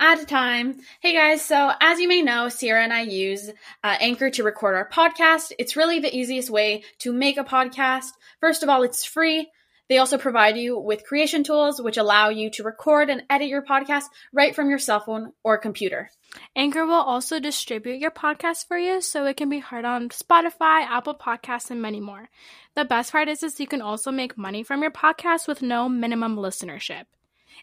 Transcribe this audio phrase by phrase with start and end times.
[0.00, 0.80] at a time.
[1.00, 3.50] Hey guys, so as you may know, Ciarra and I use
[3.84, 5.52] uh, Anchor to record our podcast.
[5.58, 8.12] It's really the easiest way to make a podcast.
[8.40, 9.50] First of all, it's free.
[9.90, 13.60] They also provide you with creation tools which allow you to record and edit your
[13.60, 16.10] podcast right from your cell phone or computer.
[16.56, 20.82] Anchor will also distribute your podcast for you so it can be heard on Spotify,
[20.86, 22.30] Apple Podcasts, and many more.
[22.74, 25.90] The best part is, is you can also make money from your podcast with no
[25.90, 27.04] minimum listenership.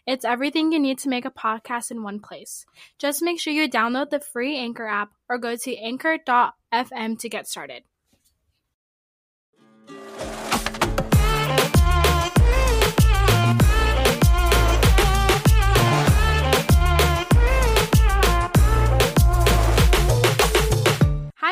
[0.06, 2.66] It's everything you need to make a podcast in one place.
[2.98, 7.46] Just make sure you download the free Anchor app or go to anchor.fm to get
[7.46, 7.82] started.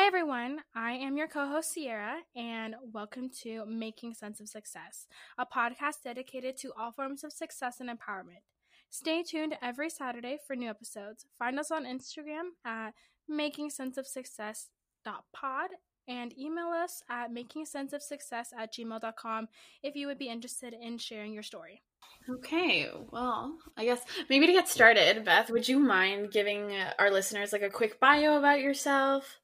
[0.07, 0.59] Everyone.
[0.73, 5.05] I am your co host, Ciarra, and welcome to Making Sense of Success,
[5.37, 8.45] a podcast dedicated to all forms of success and empowerment.
[8.89, 11.25] Stay tuned every Saturday for new episodes.
[11.37, 12.93] Find us on Instagram at
[13.29, 15.69] makingsenseofsuccess.pod
[16.07, 19.49] and email us at makingsenseofsuccess at gmail.com
[19.83, 21.81] if you would be interested in sharing your story.
[22.29, 27.51] Okay, well, I guess maybe to get started, Beth, would you mind giving our listeners
[27.51, 29.41] like a quick bio about yourself?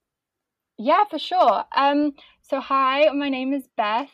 [0.78, 1.64] Yeah, for sure.
[1.76, 4.10] Um, so hi, my name is Beth.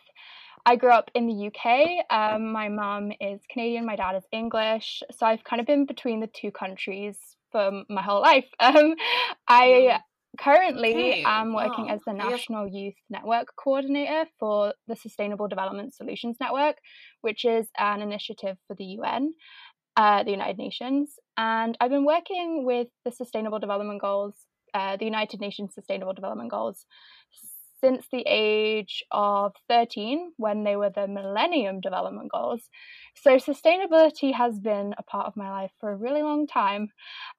[0.66, 2.06] I grew up in the UK.
[2.10, 5.02] Um, my mum is Canadian, my dad is English.
[5.18, 7.18] So I've kind of been between the two countries
[7.52, 8.46] for my whole life.
[8.60, 8.96] Um,
[9.48, 10.00] I
[10.38, 11.96] currently Okay, am working wow.
[11.96, 16.76] as the National Youth Network Coordinator for the Sustainable Development Solutions Network,
[17.22, 19.34] which is an initiative for the UN,
[19.96, 21.16] uh, the United Nations.
[21.38, 24.36] And I've been working with the Sustainable Development Goals,
[24.74, 26.86] uh, the United Nations Sustainable Development Goals,
[27.82, 32.62] since the age of 13 when they were the Millennium Development Goals.
[33.16, 36.90] So, sustainability has been a part of my life for a really long time.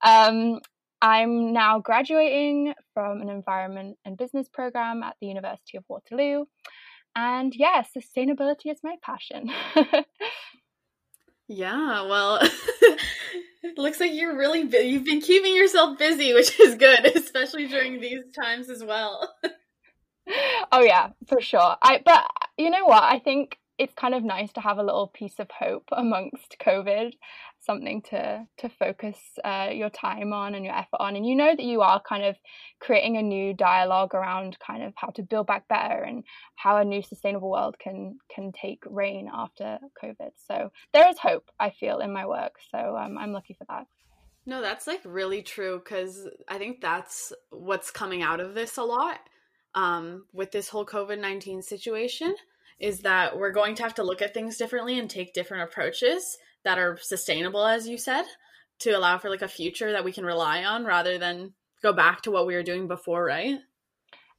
[0.02, 0.60] Um,
[1.02, 6.44] I'm now graduating from an environment and business program at the University of Waterloo.
[7.16, 9.50] And yeah, sustainability is my passion.
[11.52, 12.38] Yeah, well,
[13.62, 17.68] it looks like you're really bu- you've been keeping yourself busy, which is good, especially
[17.68, 19.34] during these times as well.
[20.72, 21.76] oh yeah, for sure.
[21.82, 22.24] I but
[22.56, 23.02] you know what?
[23.02, 27.14] I think it's kind of nice to have a little piece of hope amongst COVID,
[27.60, 31.16] something to to focus uh, your time on and your effort on.
[31.16, 32.36] And you know that you are kind of
[32.80, 36.24] creating a new dialogue around kind of how to build back better and
[36.56, 40.30] how a new sustainable world can can take reign after COVID.
[40.48, 41.50] So there is hope.
[41.58, 42.54] I feel in my work.
[42.70, 43.86] So um, I'm lucky for that.
[44.46, 48.82] No, that's like really true because I think that's what's coming out of this a
[48.82, 49.20] lot
[49.74, 52.34] um, with this whole COVID 19 situation
[52.78, 56.38] is that we're going to have to look at things differently and take different approaches
[56.64, 58.24] that are sustainable, as you said,
[58.80, 62.22] to allow for like a future that we can rely on rather than go back
[62.22, 63.58] to what we were doing before, right?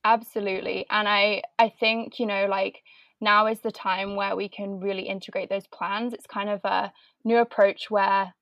[0.04, 0.86] Absolutely.
[0.90, 2.82] And I I think, you know, like
[3.20, 6.14] now is the time where we can really integrate those plans.
[6.14, 6.92] It's kind of a
[7.24, 8.34] new approach where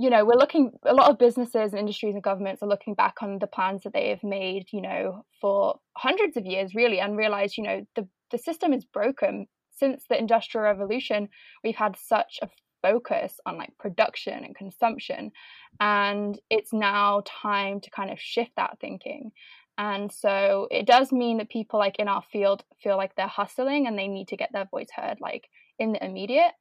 [0.00, 3.16] you know, we're looking a lot of businesses and industries and governments are looking back
[3.22, 7.18] on the plans that they have made, you know, for hundreds of years really and
[7.18, 9.46] realize, you know, the the system is broken.
[9.76, 11.28] Since the industrial revolution,
[11.62, 12.48] we've had such a
[12.82, 15.32] focus on like production and consumption
[15.80, 19.32] and it's now time to kind of shift that thinking
[19.78, 23.86] and so it does mean that people like in our field feel like they're hustling
[23.86, 25.48] and they need to get their voice heard like
[25.78, 26.52] in the immediate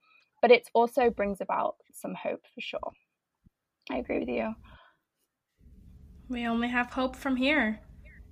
[0.41, 2.91] but it also brings about some hope for sure
[3.91, 4.55] i agree with you
[6.29, 7.79] We only have hope from here.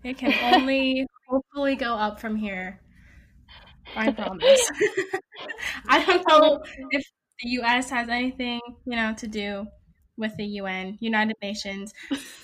[0.04, 2.80] It can only hopefully go up from here.
[3.96, 4.72] I promise.
[5.88, 6.62] I don't know
[6.92, 7.04] if
[7.42, 9.68] the US has anything, you know, to do
[10.18, 11.94] with the UN, United Nations.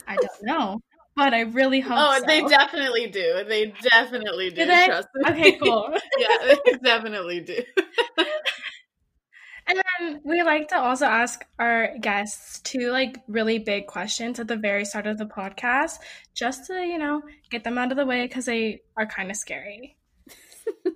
[0.07, 0.79] I don't know.
[1.15, 2.25] But I really hope Oh, so.
[2.25, 3.43] they definitely do.
[3.47, 4.55] They definitely do.
[4.55, 4.85] Do they?
[4.87, 5.29] Trust me.
[5.31, 5.89] Okay, cool.
[6.17, 7.61] yeah, they definitely do.
[9.65, 14.47] And then we like to also ask our guests two like really big questions at
[14.49, 15.99] the very start of the podcast,
[16.35, 19.37] just to you know get them out of the way because they are kind of
[19.37, 19.95] scary.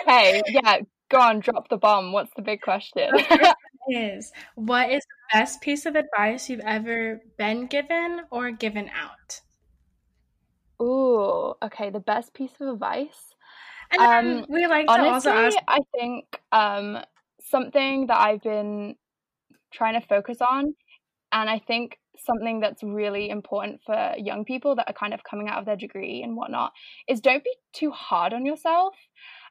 [0.00, 0.78] okay yeah
[1.12, 3.10] go on drop the bomb what's the big question
[3.88, 9.40] Is what is the best piece of advice you've ever been given or given out?
[10.80, 13.34] ooh okay the best piece of advice
[13.92, 14.00] And
[14.40, 15.58] Um, we like to also honestly ask.
[15.68, 16.98] i think um
[17.40, 18.94] something that i've been
[19.72, 20.74] trying to focus on
[21.32, 25.48] and i think something that's really important for young people that are kind of coming
[25.48, 26.72] out of their degree and whatnot
[27.08, 28.94] is don't be too hard on yourself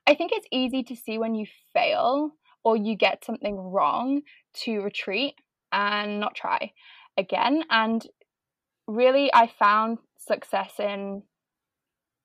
[0.07, 2.31] i think it's easy to see when you fail
[2.63, 4.21] or you get something wrong
[4.53, 5.35] to retreat
[5.71, 6.71] and not try
[7.17, 7.63] again.
[7.69, 8.05] And
[8.87, 11.23] really, I found success in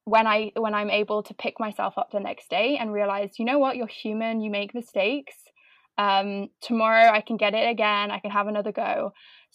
[0.05, 3.45] when I when I'm able to pick myself up the next day and realize, you
[3.45, 5.35] know what, you're human, you make mistakes.
[5.99, 9.13] Um, tomorrow I can get it again, I can have another go.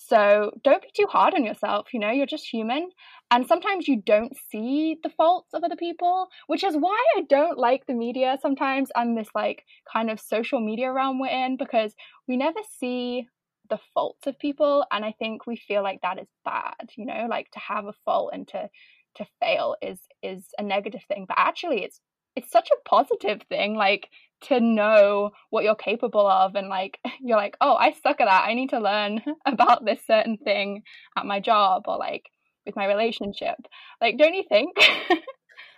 [0.07, 2.89] So don't be too hard on yourself, you know, you're just human.
[3.29, 7.57] And sometimes you don't see the faults of other people, which is why I don't
[7.57, 11.93] like the media sometimes and this like kind of social media realm we're in because
[12.27, 13.27] we never see
[13.69, 17.27] the faults of people and I think we feel like that is bad, you know,
[17.29, 18.69] like to have a fault and to
[19.15, 22.01] to fail is is a negative thing, but actually it's
[22.35, 24.09] it's such a positive thing like
[24.41, 28.45] to know what you're capable of and like you're like oh i suck at that.
[28.47, 30.83] I need to learn about this certain thing
[31.15, 32.29] at my job or like
[32.65, 33.55] with my relationship.
[33.99, 34.75] Like don't you think?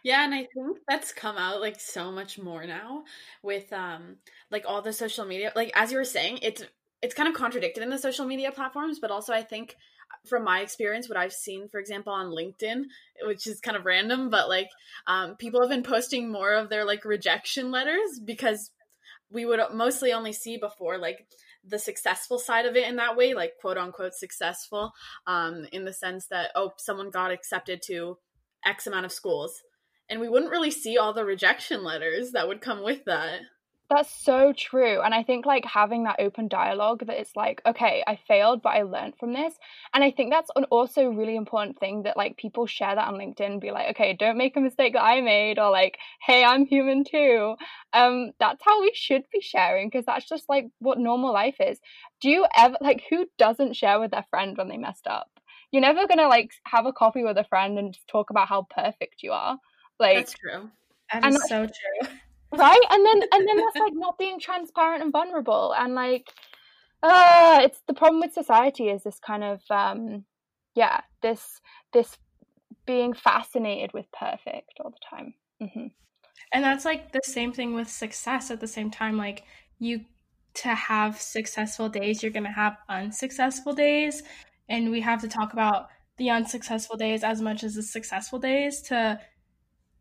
[0.03, 3.05] Yeah and i think that's come out like so much more now
[3.41, 4.17] with um
[4.51, 6.61] like all the social media like as you were saying it's
[7.01, 9.77] it's kind of contradicted in the social media platforms but also i think
[10.27, 12.83] from my experience, what I've seen, for example, on LinkedIn,
[13.23, 14.69] which is kind of random, but like
[15.07, 18.71] um, people have been posting more of their like rejection letters because
[19.29, 21.25] we would mostly only see before like
[21.65, 24.93] the successful side of it in that way, like quote unquote successful,
[25.27, 28.17] um, in the sense that, oh, someone got accepted to
[28.65, 29.61] X amount of schools.
[30.09, 33.39] And we wouldn't really see all the rejection letters that would come with that.
[33.89, 35.01] That's so true.
[35.01, 38.69] And I think like having that open dialogue that it's like, okay, I failed, but
[38.69, 39.53] I learned from this.
[39.93, 43.15] And I think that's an also really important thing that like people share that on
[43.15, 46.65] LinkedIn, be like, okay, don't make a mistake that I made, or like, hey, I'm
[46.65, 47.55] human too.
[47.91, 51.79] Um, that's how we should be sharing because that's just like what normal life is.
[52.21, 55.29] Do you ever like who doesn't share with their friend when they messed up?
[55.71, 59.21] You're never gonna like have a coffee with a friend and talk about how perfect
[59.21, 59.59] you are.
[59.99, 60.69] Like that's true.
[61.11, 62.09] That is so true
[62.57, 66.29] right and then and then that's like not being transparent and vulnerable and like
[67.01, 70.23] uh it's the problem with society is this kind of um
[70.75, 71.59] yeah this
[71.91, 72.17] this
[72.85, 75.87] being fascinated with perfect all the time mm-hmm.
[76.51, 79.43] and that's like the same thing with success at the same time like
[79.79, 80.01] you
[80.53, 84.21] to have successful days you're going to have unsuccessful days
[84.69, 88.81] and we have to talk about the unsuccessful days as much as the successful days
[88.81, 89.19] to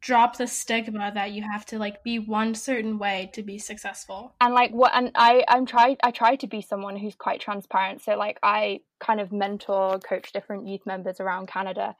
[0.02, 4.34] drop the stigma that you have to like be one certain way to be successful.
[4.40, 8.02] And like what and i i'm trying i try to be someone who's quite transparent.
[8.02, 11.96] So like i kind of mentor coach different youth members around canada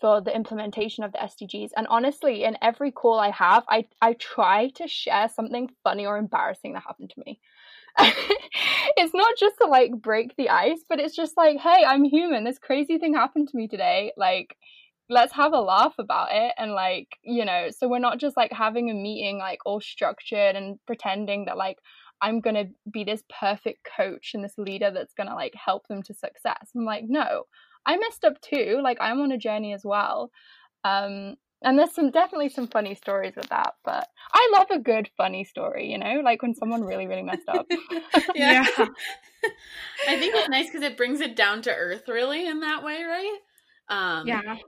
[0.00, 4.12] for the implementation of the sdgs and honestly in every call i have i i
[4.12, 7.40] try to share something funny or embarrassing that happened to me.
[8.96, 12.44] It's not just to like break the ice but it's just like hey i'm human.
[12.44, 14.12] This crazy thing happened to me today.
[14.18, 14.56] Like
[15.08, 18.52] let's have a laugh about it and like you know so we're not just like
[18.52, 21.78] having a meeting like all structured and pretending that like
[22.20, 26.14] i'm gonna be this perfect coach and this leader that's gonna like help them to
[26.14, 26.70] success.
[26.76, 27.44] I'm like no
[27.86, 28.80] i messed up too.
[28.82, 30.30] Like i'm on a journey as well.
[30.84, 35.10] Um and there's some definitely some funny stories with that but i love a good
[35.16, 37.66] funny story you know like when someone really really messed up.
[38.34, 38.64] Yeah.
[38.78, 38.86] yeah.
[40.08, 43.02] i think it's nice because it brings it down to earth really in that way
[43.02, 43.38] right
[43.88, 44.56] um, yeah.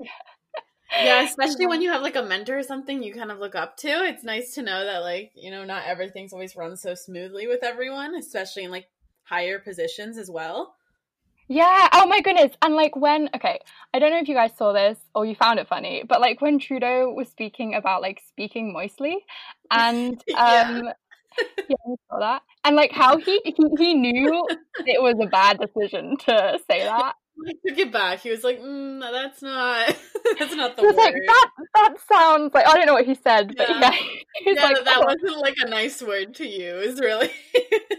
[0.92, 3.76] Yeah, especially when you have like a mentor or something you kind of look up
[3.78, 3.88] to.
[3.88, 7.62] It's nice to know that like, you know, not everything's always run so smoothly with
[7.62, 8.88] everyone, especially in like
[9.22, 10.74] higher positions as well.
[11.48, 11.88] Yeah.
[11.92, 12.52] Oh my goodness.
[12.62, 13.58] And like when okay,
[13.92, 16.40] I don't know if you guys saw this or you found it funny, but like
[16.40, 19.18] when Trudeau was speaking about like speaking moistly
[19.70, 20.92] and um yeah.
[21.68, 22.42] yeah, I saw that.
[22.64, 24.46] And like how he, he he knew
[24.86, 27.14] it was a bad decision to say that.
[27.66, 28.20] Took it back.
[28.20, 29.86] He was like, mm, "That's not.
[30.38, 33.06] that's not the he was word." Like, that that sounds like I don't know what
[33.06, 33.92] he said, but yeah, yeah,
[34.46, 35.06] yeah like, that oh.
[35.06, 37.30] wasn't like a nice word to use, really.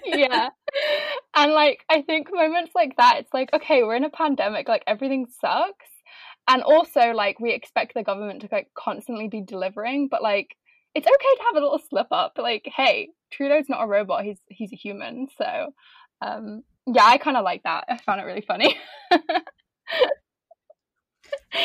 [0.05, 0.49] yeah,
[1.35, 4.83] and like I think moments like that, it's like okay, we're in a pandemic, like
[4.85, 5.89] everything sucks,
[6.47, 10.55] and also like we expect the government to like constantly be delivering, but like
[10.93, 12.33] it's okay to have a little slip up.
[12.37, 15.73] Like, hey, Trudeau's not a robot; he's he's a human, so.
[16.23, 17.85] Um, yeah, I kind of like that.
[17.87, 18.77] I found it really funny.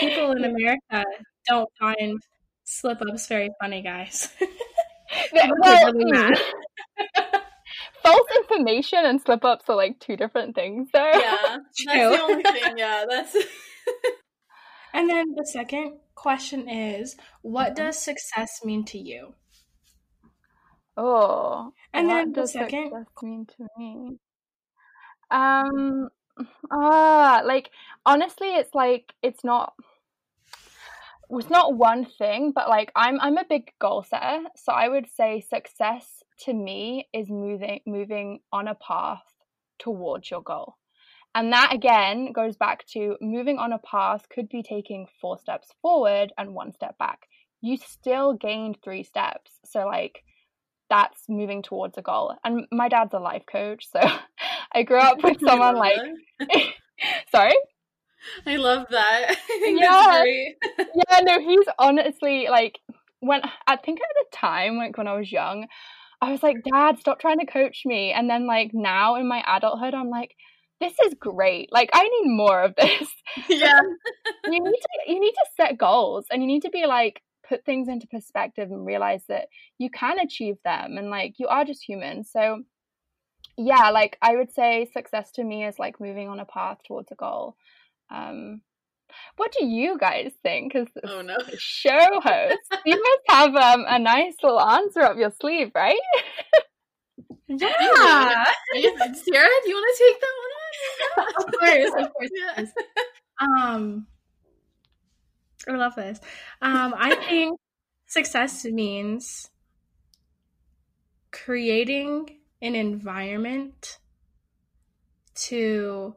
[0.01, 1.05] People in America
[1.49, 2.21] don't find
[2.65, 4.29] slip ups very funny, guys.
[5.33, 6.37] well, really
[8.03, 10.89] false information and slip ups are like two different things.
[10.95, 12.79] So yeah, that's the only thing.
[12.79, 13.37] Yeah, that's.
[14.93, 17.85] and then the second question is, what mm-hmm.
[17.85, 19.35] does success mean to you?
[20.97, 24.19] Oh, and then the second success mean to me?
[25.31, 26.09] Um,
[26.71, 27.71] ah, like
[28.05, 29.75] honestly, it's like it's not
[31.31, 35.07] it's not one thing, but like I'm I'm a big goal setter, so I would
[35.15, 39.25] say success to me is moving moving on a path
[39.79, 40.77] towards your goal.
[41.35, 45.69] And that again goes back to moving on a path could be taking four steps
[45.83, 47.29] forward and one step back.
[47.61, 49.59] You still gained three steps.
[49.65, 50.23] So, like,
[50.89, 52.35] that's moving towards a goal.
[52.43, 53.87] And my dad's a life coach.
[53.91, 54.01] So
[54.77, 55.99] I grew up with someone like,
[57.33, 57.55] sorry?
[58.47, 59.37] I love that.
[59.67, 60.25] Yeah.
[60.79, 62.79] yeah, no, he's honestly like,
[63.21, 65.67] when I think at the time, like when I was young,
[66.21, 68.13] I was like, Dad, stop trying to coach me.
[68.13, 70.35] And then, like, now in my adulthood, I'm like,
[70.81, 71.73] this is great.
[71.73, 73.09] Like I need more of this.
[73.49, 73.81] Yeah.
[74.45, 77.65] you need to you need to set goals and you need to be like put
[77.65, 81.83] things into perspective and realize that you can achieve them and like you are just
[81.83, 82.25] human.
[82.25, 82.63] So
[83.57, 87.11] yeah, like I would say success to me is like moving on a path towards
[87.13, 87.57] a goal.
[88.11, 88.61] Um
[89.37, 91.37] what do you guys think as oh, no.
[91.59, 92.59] show host?
[92.85, 95.99] you must have um, a nice little answer up your sleeve, right?
[97.49, 98.45] yeah.
[98.75, 101.29] Sarah, do you want to take that one?
[101.39, 102.31] of course, of course.
[102.35, 102.73] Yes.
[103.41, 104.07] Um,
[105.69, 106.21] I love this.
[106.63, 107.59] Um, I think
[108.07, 109.51] success means
[111.33, 113.99] creating an environment
[115.35, 116.15] to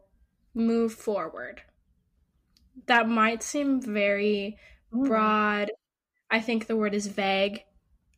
[0.53, 1.62] move forward.
[2.86, 4.58] That might seem very
[4.93, 5.05] mm.
[5.05, 5.72] broad.
[6.31, 7.63] I think the word is vague.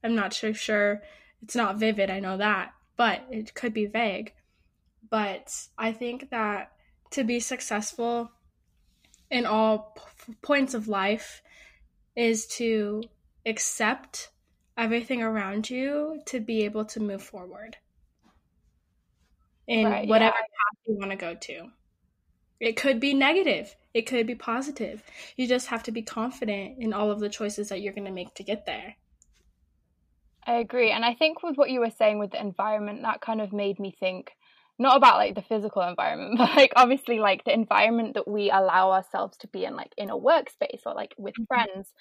[0.04, 1.01] I'm not so sure.
[1.42, 4.34] It's not vivid, I know that, but it could be vague.
[5.10, 6.72] But I think that
[7.12, 8.32] to be successful
[9.30, 11.42] in all p- points of life
[12.16, 13.01] is to
[13.46, 14.30] accept
[14.78, 17.78] everything around you to be able to move forward
[19.68, 20.41] in right, whatever yeah.
[20.41, 21.70] path you want to go to.
[22.60, 25.03] It could be negative, it could be positive.
[25.36, 28.12] You just have to be confident in all of the choices that you're going to
[28.12, 28.96] make to get there.
[30.46, 30.91] I agree.
[30.91, 33.80] And I think with what you were saying with the environment, that kind of made
[33.80, 34.32] me think
[34.82, 38.91] not about like the physical environment but like obviously like the environment that we allow
[38.91, 41.44] ourselves to be in like in a workspace or like with mm-hmm.
[41.44, 41.94] friends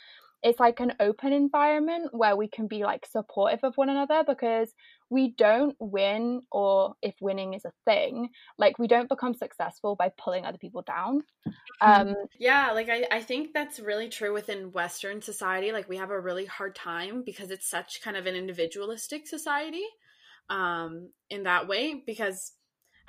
[0.42, 4.72] it's like an open environment where we can be like supportive of one another because
[5.10, 10.10] we don't win or if winning is a thing like we don't become successful by
[10.16, 11.22] pulling other people down
[11.82, 12.08] mm-hmm.
[12.10, 16.10] um yeah like I, I think that's really true within western society like we have
[16.10, 19.84] a really hard time because it's such kind of an individualistic society
[20.48, 22.52] um in that way because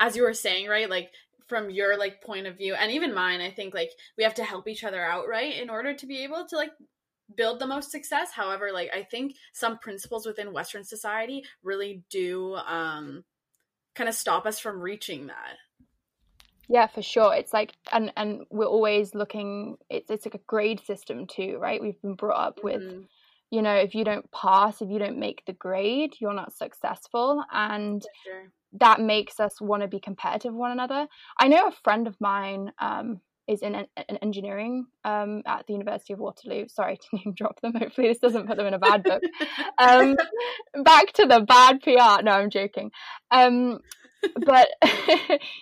[0.02, 0.90] as you were saying, right?
[0.90, 1.12] Like
[1.48, 4.44] from your like point of view and even mine, I think like we have to
[4.44, 5.62] help each other out, right?
[5.62, 6.72] In order to be able to like
[7.36, 8.32] build the most success.
[8.32, 13.24] However, like I think some principles within Western society really do um
[13.96, 15.58] kind of stop us from reaching that.
[16.68, 17.34] Yeah, for sure.
[17.36, 21.82] It's like and and we're always looking it's it's like a grade system too, right?
[21.82, 23.02] We've been brought up with mm-hmm.
[23.50, 27.44] you know, if you don't pass, if you don't make the grade, you're not successful
[27.52, 31.08] and sure that makes us want to be competitive with one another.
[31.38, 33.22] I know a friend of mine um,
[33.52, 33.88] is in an,
[34.22, 36.68] engineering um, at the University of Waterloo.
[36.68, 37.74] Sorry to name drop them.
[37.74, 39.22] Hopefully, this doesn't put them in a bad book.
[39.78, 40.16] um,
[40.84, 42.24] back to the bad PR.
[42.24, 42.92] No, I'm joking.
[43.30, 43.80] Um,
[44.46, 44.70] but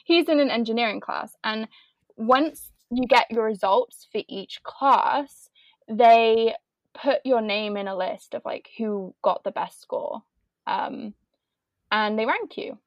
[0.05, 1.67] he's in an engineering class, and
[2.15, 5.49] once you get your results for each class,
[5.87, 6.53] they
[6.93, 10.21] put your name in a list of like who got the best score,
[10.67, 11.13] um,
[11.91, 12.77] and they rank you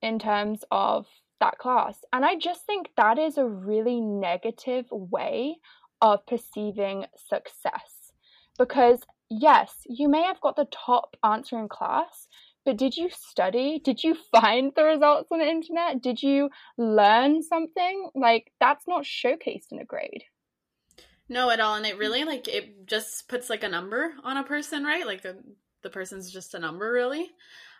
[0.00, 1.06] in terms of
[1.40, 2.04] that class.
[2.12, 5.56] And I just think that is a really negative way
[6.00, 8.12] of perceiving success.
[8.58, 12.28] Because, yes, you may have got the top answer in class,
[12.64, 13.80] but did you study?
[13.82, 16.02] Did you find the results on the internet?
[16.02, 18.10] Did you learn something?
[18.14, 20.24] Like, that's not showcased in a grade.
[21.28, 21.74] No, at all.
[21.74, 25.06] And it really, like, it just puts, like, a number on a person, right?
[25.06, 25.36] Like, a,
[25.82, 27.30] the person's just a number, really.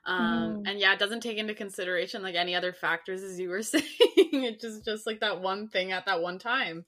[0.09, 0.71] Um, mm.
[0.71, 3.85] and yeah, it doesn't take into consideration like any other factors as you were saying.
[3.87, 6.87] it's just just like that one thing at that one time.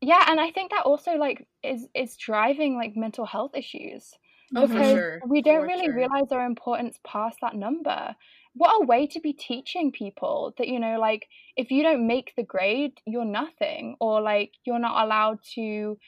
[0.00, 4.12] Yeah, and I think that also like is is driving like mental health issues.
[4.56, 5.20] Oh, because sure.
[5.26, 5.96] we don't for really sure.
[5.96, 8.14] realize our importance past that number.
[8.54, 11.26] What a way to be teaching people that, you know, like
[11.56, 15.98] if you don't make the grade, you're nothing, or like you're not allowed to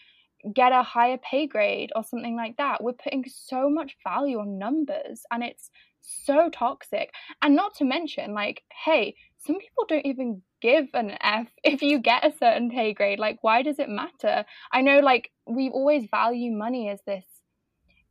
[0.54, 2.82] get a higher pay grade or something like that.
[2.82, 5.70] We're putting so much value on numbers and it's
[6.06, 7.12] so toxic.
[7.42, 11.98] And not to mention, like, hey, some people don't even give an F if you
[11.98, 13.18] get a certain pay grade.
[13.18, 14.44] Like, why does it matter?
[14.72, 17.25] I know, like, we always value money as this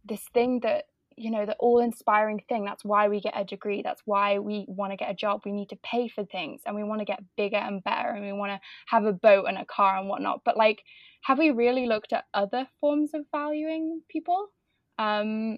[0.08, 0.86] this thing that
[1.18, 4.66] you know the all inspiring thing that's why we get a degree that's why we
[4.68, 7.06] want to get a job we need to pay for things and we want to
[7.06, 10.10] get bigger and better and we want to have a boat and a car and
[10.10, 10.84] whatnot but like
[11.24, 14.48] have we really looked at other forms of valuing people
[15.00, 15.58] um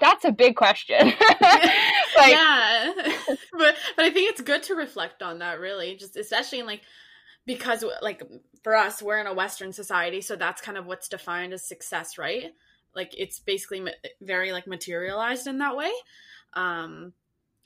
[0.00, 0.98] That's a big question.
[1.40, 2.92] like, yeah,
[3.52, 5.60] but but I think it's good to reflect on that.
[5.60, 6.82] Really, just especially in like
[7.46, 8.22] because like
[8.62, 12.18] for us, we're in a Western society, so that's kind of what's defined as success,
[12.18, 12.52] right?
[12.94, 13.84] Like it's basically
[14.20, 15.92] very like materialized in that way.
[16.54, 17.12] Um,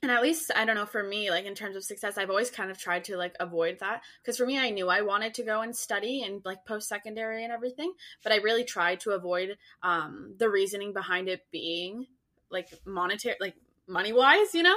[0.02, 2.50] and at least i don't know for me like in terms of success i've always
[2.50, 4.02] kind of tried to like avoid that.
[4.23, 7.52] Because for me i knew i wanted to go and study and like post-secondary and
[7.52, 7.92] everything
[8.23, 12.06] but i really tried to avoid um the reasoning behind it being
[12.50, 13.54] like monetary like
[13.87, 14.76] money wise you know?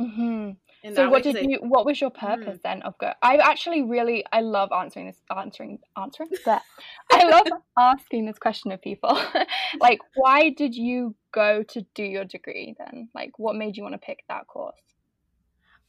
[0.00, 0.50] Mm-hmm
[0.94, 2.18] so what did you what was your mm.
[2.18, 2.62] purpose mm.
[2.62, 6.62] then of go i actually really i love answering this answering answering but
[7.10, 7.46] i love
[7.78, 9.20] asking this question of people
[9.80, 13.94] like why did you go to do your degree then like what made you want
[13.94, 14.80] to pick that course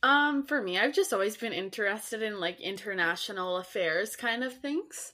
[0.04, 5.14] um for me i've just always been interested in like international affairs kind of things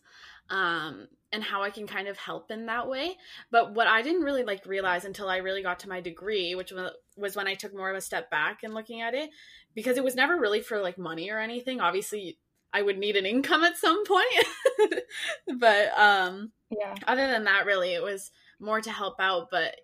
[0.49, 3.17] um and how I can kind of help in that way.
[3.51, 6.71] But what I didn't really like realize until I really got to my degree, which
[7.17, 9.29] was when I took more of a step back and looking at it,
[9.75, 11.81] because it was never really for like money or anything.
[11.81, 12.39] Obviously,
[12.73, 15.01] I would need an income at some point.
[15.59, 16.95] but um yeah.
[17.07, 19.75] Other than that really it was more to help out, but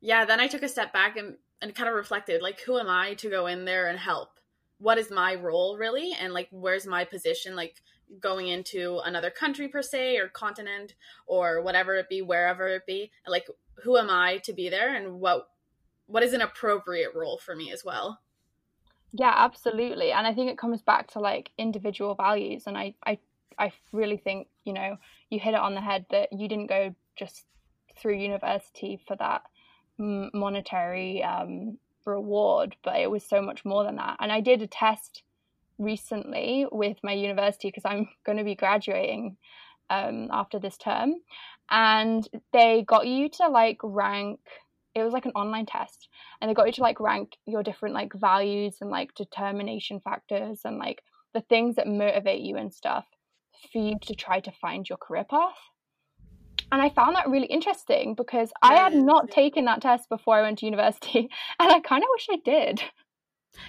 [0.00, 2.88] yeah, then I took a step back and and kind of reflected like who am
[2.88, 4.28] I to go in there and help?
[4.78, 7.82] What is my role really and like where's my position like
[8.18, 10.94] going into another country per se or continent
[11.26, 13.46] or whatever it be wherever it be like
[13.84, 15.46] who am I to be there and what
[16.06, 18.18] what is an appropriate role for me as well?
[19.12, 20.12] Yeah, absolutely.
[20.12, 22.64] And I think it comes back to like individual values.
[22.66, 23.18] And I, I,
[23.58, 24.96] I really think, you know,
[25.30, 27.44] you hit it on the head that you didn't go just
[27.98, 29.42] through university for that
[29.98, 31.76] monetary um,
[32.06, 34.16] reward, but it was so much more than that.
[34.20, 35.22] And I did a test
[35.78, 39.36] recently with my university because I'm going to be graduating
[39.90, 41.14] um, after this term.
[41.70, 44.40] And they got you to like rank
[44.94, 46.08] it was like an online test
[46.40, 50.60] and they got you to like rank your different like values and like determination factors
[50.64, 51.02] and like
[51.34, 53.06] the things that motivate you and stuff
[53.72, 55.54] for you to try to find your career path.
[56.72, 60.42] And i found that really interesting because i had not taken that test before i
[60.42, 61.18] went to university
[61.58, 62.82] and i kind of wish i did.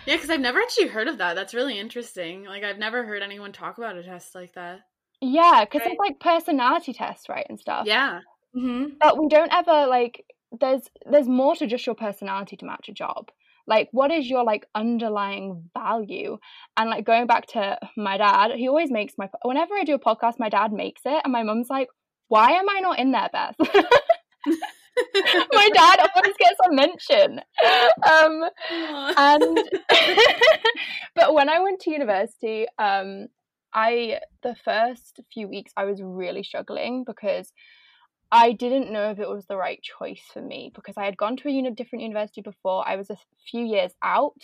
[0.06, 1.36] Yeah because i've never actually heard of that.
[1.36, 2.46] That's really interesting.
[2.46, 4.82] Like i've never heard anyone talk about a test like that.
[5.20, 5.92] Yeah because right.
[5.92, 7.86] it's like personality tests right and stuff.
[7.88, 8.20] Yeah.
[8.56, 8.96] Mm-hmm.
[9.00, 10.26] but we don't ever like
[10.60, 13.32] there's there's more to just your personality to match a job.
[13.68, 16.38] Like what is your like underlying value?
[16.78, 20.00] And like going back to my dad he always makes my whenever i do a
[20.00, 21.88] podcast my dad makes it and my mum's like
[22.28, 23.56] why am i not in there beth?
[25.54, 27.42] My dad always gets a mention.
[28.04, 28.44] Um
[29.18, 29.60] and
[31.16, 33.28] but when i went to university um
[33.74, 37.52] i the first few weeks i was really struggling because
[38.32, 41.36] I didn't know if it was the right choice for me because I had gone
[41.38, 42.88] to a uni- different university before.
[42.88, 43.18] I was a
[43.50, 44.42] few years out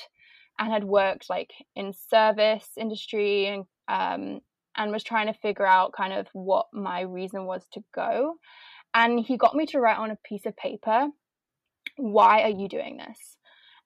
[0.59, 4.41] and had worked like in service industry and um,
[4.75, 8.35] and was trying to figure out kind of what my reason was to go.
[8.93, 11.07] And he got me to write on a piece of paper,
[11.95, 13.37] why are you doing this?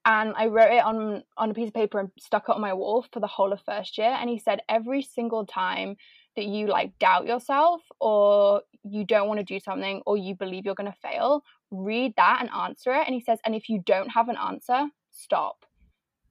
[0.04, 2.74] And I wrote it on on a piece of paper and stuck it on my
[2.74, 4.10] wall for the whole of first year.
[4.20, 5.96] And he said every single time
[6.36, 10.66] that you like doubt yourself or you don't want to do something or you believe
[10.66, 13.04] you're going to fail, read that and answer it.
[13.06, 15.66] And he says, and if you don't have an answer, stop.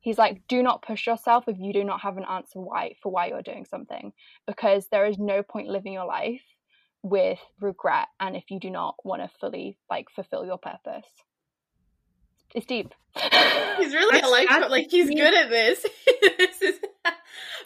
[0.00, 3.12] He's like, do not push yourself if you do not have an answer why for
[3.12, 4.12] why you're doing something,
[4.46, 6.42] because there is no point living your life
[7.02, 11.06] with regret and if you do not want to fully like fulfill your purpose.
[12.54, 12.94] It's deep.
[13.78, 15.86] He's really like like he's good at this.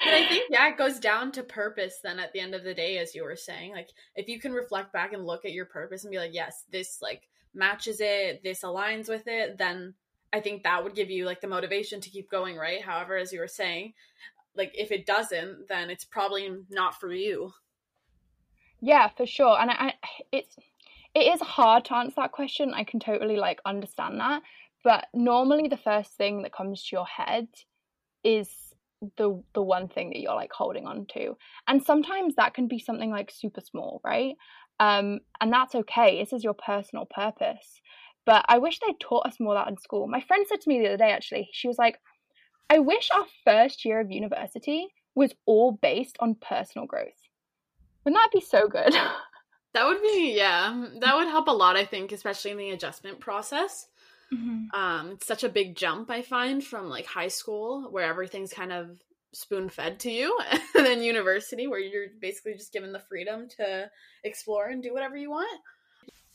[0.06, 2.98] I think yeah, it goes down to purpose then at the end of the day,
[2.98, 3.72] as you were saying.
[3.72, 6.64] Like if you can reflect back and look at your purpose and be like, yes,
[6.70, 9.94] this like matches it, this aligns with it, then
[10.32, 12.82] I think that would give you like the motivation to keep going, right?
[12.82, 13.94] However, as you were saying,
[14.56, 17.52] like if it doesn't, then it's probably not for you.
[18.80, 19.58] Yeah, for sure.
[19.58, 19.92] And I, I
[20.32, 20.56] it's
[21.14, 22.74] it is hard to answer that question.
[22.74, 24.42] I can totally like understand that.
[24.82, 27.48] But normally the first thing that comes to your head
[28.22, 28.50] is
[29.16, 31.36] the the one thing that you're like holding on to.
[31.66, 34.36] And sometimes that can be something like super small right?
[34.80, 36.20] Um and that's okay.
[36.20, 37.80] This is your personal purpose.
[38.26, 40.06] But i wish they'd taught us more that in school.
[40.06, 41.98] My friend said to me the other day actually she was like
[42.70, 47.20] i wish our first year of university was all based on personal growth.
[48.04, 48.94] Wouldn't that be so good?
[49.74, 50.86] That would be yeah.
[51.00, 53.88] That would help a lot i think especially in the adjustment process
[54.34, 54.80] Mm-hmm.
[54.80, 58.72] Um, it's such a big jump I find from like high school where everything's kind
[58.72, 58.98] of
[59.32, 60.36] spoon fed to you,
[60.74, 63.90] and then university where you're basically just given the freedom to
[64.24, 65.60] explore and do whatever you want.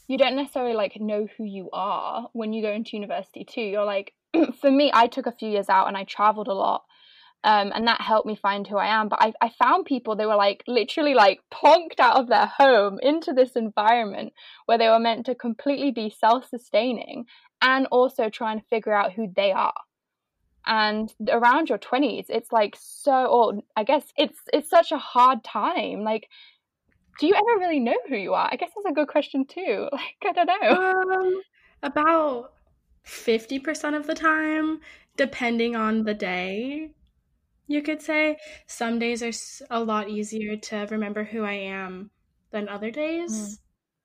[0.08, 3.62] you don't necessarily like know who you are when you go into university too.
[3.62, 4.14] You're like,
[4.62, 6.84] for me, I took a few years out and I traveled a lot.
[7.42, 9.08] Um, and that helped me find who I am.
[9.08, 13.00] But I, I found people, they were like literally like plonked out of their home
[13.02, 14.34] into this environment
[14.66, 17.26] where they were meant to completely be self sustaining
[17.62, 19.74] and also trying to figure out who they are.
[20.66, 25.44] And around your 20s it's like so or i guess it's it's such a hard
[25.44, 26.28] time like
[27.20, 28.48] do you ever really know who you are?
[28.50, 31.22] I guess that's a good question too like i don't know.
[31.22, 31.42] Um,
[31.84, 32.54] about
[33.06, 34.80] 50% of the time
[35.18, 36.92] depending on the day
[37.68, 38.38] you could say.
[38.68, 39.32] Some days are
[39.70, 42.10] a lot easier to remember who i am
[42.52, 43.60] than other days.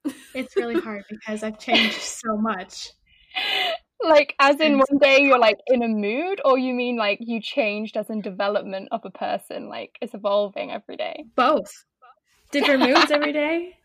[0.07, 0.15] Mm.
[0.35, 2.91] it's really hard because i've changed so much
[4.03, 7.41] like as in one day you're like in a mood or you mean like you
[7.41, 11.25] changed as in development of a person like it's evolving every day?
[11.35, 11.73] Both.
[12.51, 13.77] Different moods every day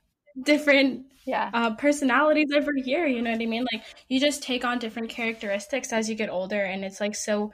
[0.44, 1.50] different yeah.
[1.54, 3.66] uh, personalities every year you know what i mean?
[3.72, 7.52] Like you just take on different characteristics as you get older and it's like so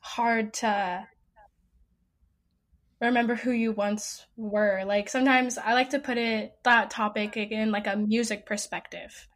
[0.00, 1.06] hard to
[3.00, 4.82] remember who you once were.
[4.84, 9.28] Like sometimes i like to put it that topic in like a music perspective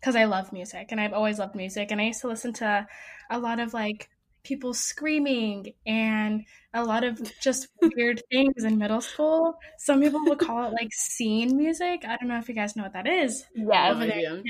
[0.00, 1.90] because I love music and I've always loved music.
[1.90, 2.86] And I used to listen to
[3.30, 4.08] a lot of like
[4.42, 9.54] people screaming and a lot of just weird things in middle school.
[9.78, 12.04] Some people would call it like scene music.
[12.06, 13.44] I don't know if you guys know what that is.
[13.54, 14.44] Yeah, I don't.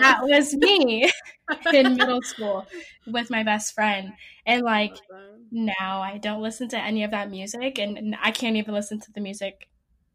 [0.00, 1.10] That was me
[1.72, 2.66] in middle school
[3.06, 4.12] with my best friend.
[4.44, 4.96] And like
[5.50, 9.12] now I don't listen to any of that music and I can't even listen to
[9.12, 9.68] the music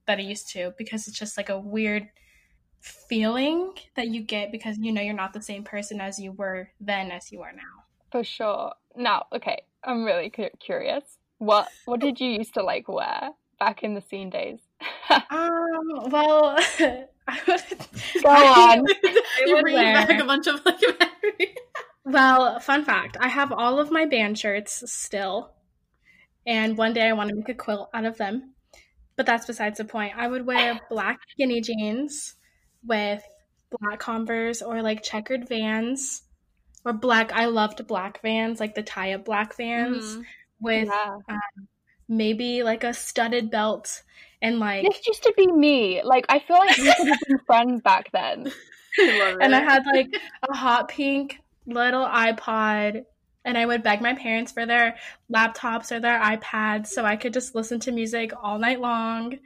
[0.05, 2.09] that I used to because it's just like a weird
[2.83, 6.69] feeling that you get because you know you're not the same person as you were
[6.81, 7.85] then as you are now.
[8.11, 8.73] For sure.
[8.95, 11.03] Now, okay, I'm really cu- curious.
[11.37, 14.59] What what did you used to like wear back in the scene days?
[15.09, 16.57] um, well,
[17.27, 17.63] I would
[18.21, 18.85] go on.
[19.45, 20.81] You're bringing back a bunch of like.
[22.03, 25.53] well, fun fact: I have all of my band shirts still,
[26.45, 28.55] and one day I want to make a quilt out of them.
[29.15, 30.13] But that's besides the point.
[30.17, 32.35] I would wear black skinny jeans
[32.85, 33.23] with
[33.79, 36.23] black Converse or like checkered vans
[36.85, 37.31] or black.
[37.33, 40.21] I loved black vans, like the tie up black vans mm-hmm.
[40.59, 41.17] with yeah.
[41.29, 41.67] um,
[42.07, 44.03] maybe like a studded belt
[44.41, 44.85] and like.
[44.85, 46.01] This used to be me.
[46.03, 48.51] Like, I feel like we could have been friends back then.
[48.99, 50.15] I and I had like
[50.47, 53.05] a hot pink little iPod
[53.45, 54.95] and I would beg my parents for their
[55.33, 59.39] laptops or their iPads so I could just listen to music all night long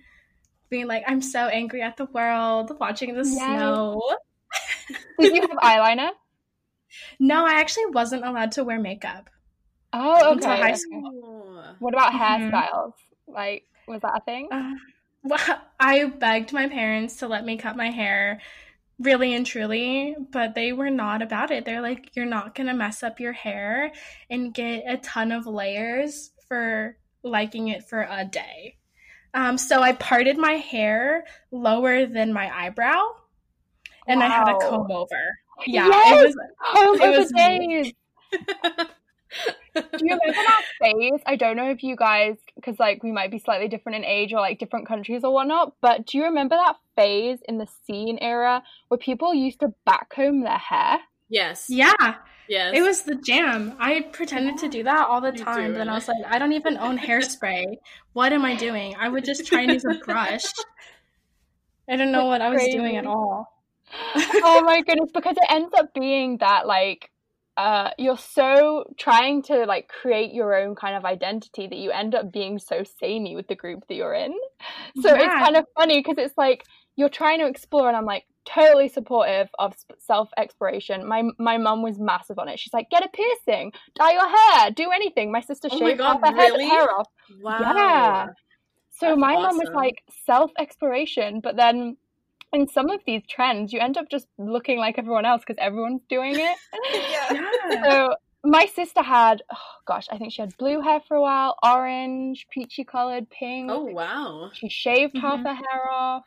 [0.70, 3.36] being like, I'm so angry at the world, watching the yes.
[3.36, 4.02] snow.
[5.20, 6.12] Did you have eyeliner?
[7.20, 9.30] No, I actually wasn't allowed to wear makeup.
[9.94, 10.62] Oh, okay.
[10.62, 11.64] High school.
[11.80, 12.56] What about mm-hmm.
[12.56, 12.94] hairstyles?
[13.28, 14.50] Like, was that a thing?
[14.52, 14.74] Uh,
[15.24, 18.42] well, I begged my parents to let me cut my hair
[19.00, 21.66] really and truly, but they were not about it.
[21.66, 23.92] They're like, you're not going to mess up your hair
[24.30, 28.77] and get a ton of layers for liking it for a day.
[29.34, 33.04] Um, so I parted my hair lower than my eyebrow,
[34.08, 34.26] and wow.
[34.26, 35.38] I had a comb over.
[35.66, 36.12] Yeah, yes!
[36.12, 36.36] it was.
[36.74, 37.94] Comb it was days.
[39.76, 41.22] do you remember that phase?
[41.26, 44.34] I don't know if you guys, because like we might be slightly different in age
[44.34, 48.18] or like different countries or whatnot, but do you remember that phase in the scene
[48.20, 51.00] era where people used to backcomb their hair?
[51.30, 51.66] Yes.
[51.70, 52.16] Yeah.
[52.50, 52.74] Yes.
[52.76, 53.76] It was the jam.
[53.80, 56.40] I pretended to do that all the Me time, but then I was like, I
[56.40, 57.78] don't even own hairspray.
[58.14, 58.96] What am I doing?
[59.00, 60.46] I would just try and use a brush.
[61.90, 62.78] I don't know That's what I was crazy.
[62.78, 63.48] doing at all.
[63.96, 67.10] oh my goodness, because it ends up being that like
[67.58, 72.14] uh, you're so trying to like create your own kind of identity that you end
[72.14, 74.34] up being so samey with the group that you're in.
[75.02, 75.24] So yeah.
[75.24, 76.64] it's kind of funny because it's like
[76.96, 81.08] you're trying to explore, and I'm like, totally supportive of self exploration.
[81.08, 82.60] My my mum was massive on it.
[82.60, 85.32] She's like, get a piercing, dye your hair, do anything.
[85.32, 86.68] My sister oh shaved half her really?
[86.68, 87.08] hair off.
[87.42, 87.60] Wow.
[87.60, 88.28] Yeah.
[88.92, 89.58] So That's my awesome.
[89.58, 91.98] mum was like self exploration, but then
[92.54, 96.02] in some of these trends, you end up just looking like everyone else because everyone's
[96.10, 96.58] doing it.
[97.32, 97.84] yeah.
[97.84, 101.58] So my sister had, oh gosh, I think she had blue hair for a while,
[101.64, 103.70] orange, peachy colored, pink.
[103.72, 104.50] Oh wow!
[104.54, 105.28] She shaved mm-hmm.
[105.28, 106.24] half her hair off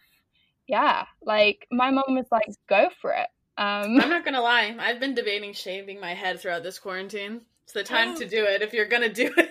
[0.71, 3.27] yeah, like my mom was like, go for it.
[3.59, 7.41] Um, I'm not gonna lie, I've been debating shaving my head throughout this quarantine.
[7.65, 9.51] It's the time to do it if you're gonna do it.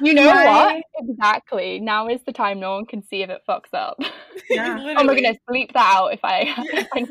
[0.00, 0.82] you know what?
[0.98, 1.78] Exactly.
[1.78, 2.58] Now is the time.
[2.58, 4.00] No one can see if it fucks up.
[4.50, 4.94] Yeah.
[4.98, 6.54] oh my goodness, bleep that out if I.
[6.94, 7.08] If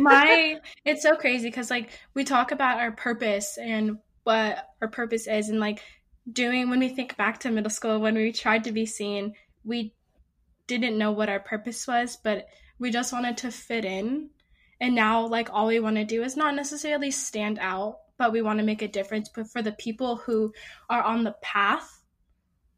[0.00, 5.26] my, it's so crazy because like we talk about our purpose and what our purpose
[5.26, 5.82] is, and like
[6.32, 9.92] doing when we think back to middle school when we tried to be seen, we
[10.68, 12.46] didn't know what our purpose was, but
[12.78, 14.30] we just wanted to fit in.
[14.80, 18.42] And now, like, all we want to do is not necessarily stand out, but we
[18.42, 19.28] want to make a difference.
[19.28, 20.52] But for the people who
[20.88, 22.04] are on the path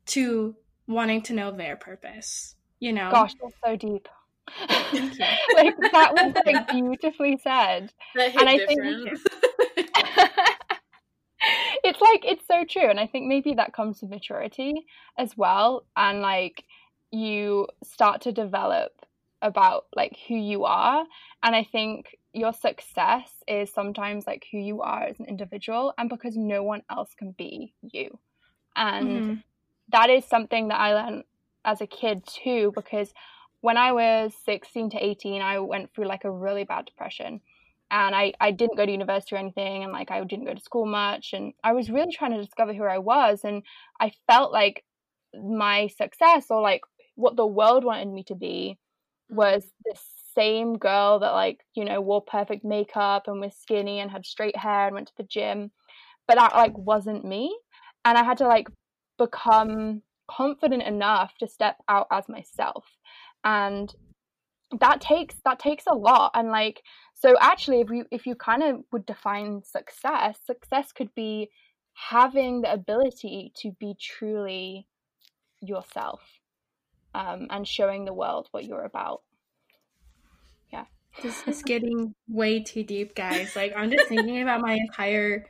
[0.06, 3.10] to wanting to know their purpose, you know?
[3.10, 4.08] Gosh, that's so deep.
[4.58, 7.92] like that was like beautifully said.
[8.16, 9.18] and I different.
[9.74, 9.90] think
[11.84, 14.74] it's like it's so true and i think maybe that comes with maturity
[15.16, 16.64] as well and like
[17.12, 18.92] you start to develop
[19.42, 21.04] about like who you are.
[21.42, 26.08] And i think your success is sometimes like who you are as an individual and
[26.08, 28.18] because no one else can be you.
[28.76, 29.34] And mm-hmm.
[29.90, 31.24] that is something that i learned
[31.64, 33.12] as a kid too because
[33.60, 37.40] when i was 16 to 18 i went through like a really bad depression.
[37.92, 40.60] And I, I didn't go to university or anything and like i didn't go to
[40.60, 41.32] school much.
[41.32, 43.40] And i was really trying to discover who i was.
[43.42, 43.62] And
[43.98, 44.84] i felt like
[45.34, 46.82] my success or like
[47.20, 48.78] what the world wanted me to be
[49.28, 49.90] was mm-hmm.
[49.90, 50.02] this
[50.34, 54.56] same girl that like you know wore perfect makeup and was skinny and had straight
[54.56, 55.70] hair and went to the gym
[56.30, 57.52] but that like wasn't me.
[58.04, 58.68] And i had to like
[59.18, 62.84] become confident enough to step out as myself.
[63.42, 63.92] And
[64.78, 66.30] that takes that takes a lot.
[66.34, 66.82] And like
[67.14, 71.50] so actually if you if you kind of would define success success could be
[71.94, 74.86] having the ability to be truly
[75.60, 76.20] yourself
[77.14, 79.22] um, and showing the world what you're about
[80.72, 80.84] yeah
[81.22, 85.44] this is getting way too deep guys like i'm just thinking about my entire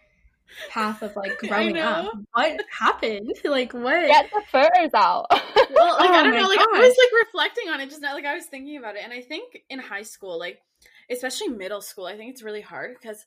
[0.69, 2.13] path of like growing up.
[2.33, 3.33] What happened?
[3.45, 4.07] Like what?
[4.07, 5.27] Get the photos out.
[5.31, 6.49] well, like oh I don't know.
[6.49, 6.69] Like gosh.
[6.75, 8.15] I was like reflecting on it just now.
[8.15, 10.61] Like I was thinking about it, and I think in high school, like
[11.11, 13.25] especially middle school, I think it's really hard because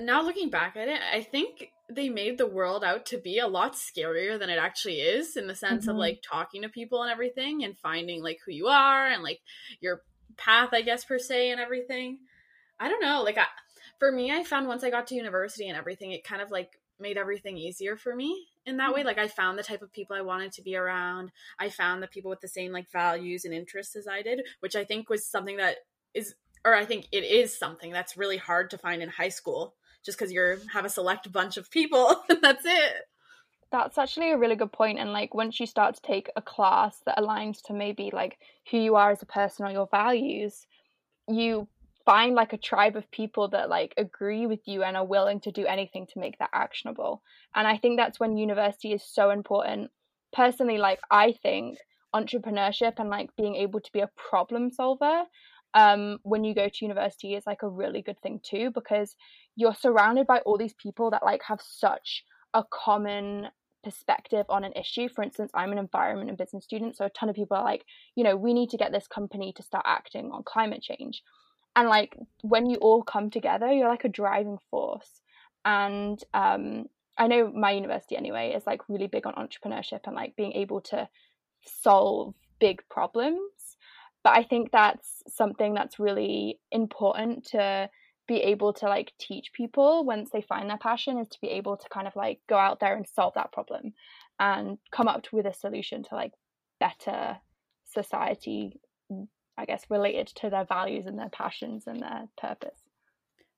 [0.00, 3.46] now looking back at it, I think they made the world out to be a
[3.46, 5.90] lot scarier than it actually is in the sense mm-hmm.
[5.90, 9.40] of like talking to people and everything and finding like who you are and like
[9.80, 10.02] your
[10.36, 12.18] path, I guess per se, and everything.
[12.78, 13.22] I don't know.
[13.22, 13.46] Like I
[13.98, 16.70] for me, I found once I got to university and everything, it kind of like
[16.98, 19.02] made everything easier for me in that way.
[19.02, 19.06] Mm.
[19.06, 21.30] Like I found the type of people I wanted to be around.
[21.58, 24.76] I found the people with the same like values and interests as I did, which
[24.76, 25.76] I think was something that
[26.14, 29.74] is or I think it is something that's really hard to find in high school
[30.04, 33.08] just because you're have a select bunch of people and that's it.
[33.70, 34.98] That's actually a really good point.
[34.98, 38.38] And like once you start to take a class that aligns to maybe like
[38.70, 40.66] who you are as a person or your values,
[41.26, 41.68] you
[42.04, 45.52] find like a tribe of people that like agree with you and are willing to
[45.52, 47.22] do anything to make that actionable
[47.54, 49.90] and i think that's when university is so important
[50.32, 51.78] personally like i think
[52.14, 55.22] entrepreneurship and like being able to be a problem solver
[55.74, 59.16] um, when you go to university is like a really good thing too because
[59.56, 63.48] you're surrounded by all these people that like have such a common
[63.82, 65.08] perspective on an issue.
[65.08, 67.84] For instance, I'm an environment and business student, so a ton of people are like,
[68.14, 71.22] you know, we need to get this company to start acting on climate change.
[71.74, 75.20] And like when you all come together you're like a driving force.
[75.64, 76.86] And um
[77.18, 80.80] i know my university anyway is like really big on entrepreneurship and like being able
[80.80, 81.08] to
[81.82, 83.51] solve big problems
[84.24, 87.88] but i think that's something that's really important to
[88.28, 91.76] be able to like teach people once they find their passion is to be able
[91.76, 93.92] to kind of like go out there and solve that problem
[94.38, 96.32] and come up with a solution to like
[96.78, 97.36] better
[97.84, 98.80] society
[99.56, 102.78] I guess, related to their values and their passions and their purpose.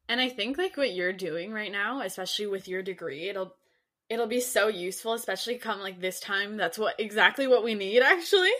[0.09, 3.55] And I think like what you're doing right now, especially with your degree, it'll
[4.11, 6.57] it'll be so useful, especially come like this time.
[6.57, 8.53] That's what exactly what we need actually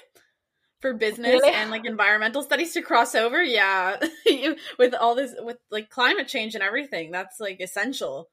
[0.85, 1.51] for business really?
[1.51, 3.43] and like environmental studies to cross over.
[3.43, 3.97] Yeah,
[4.79, 8.29] with all this with like climate change and everything, that's like essential.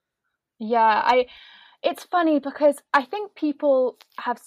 [0.60, 1.28] Yeah, I.
[1.82, 4.42] It's funny because I think people have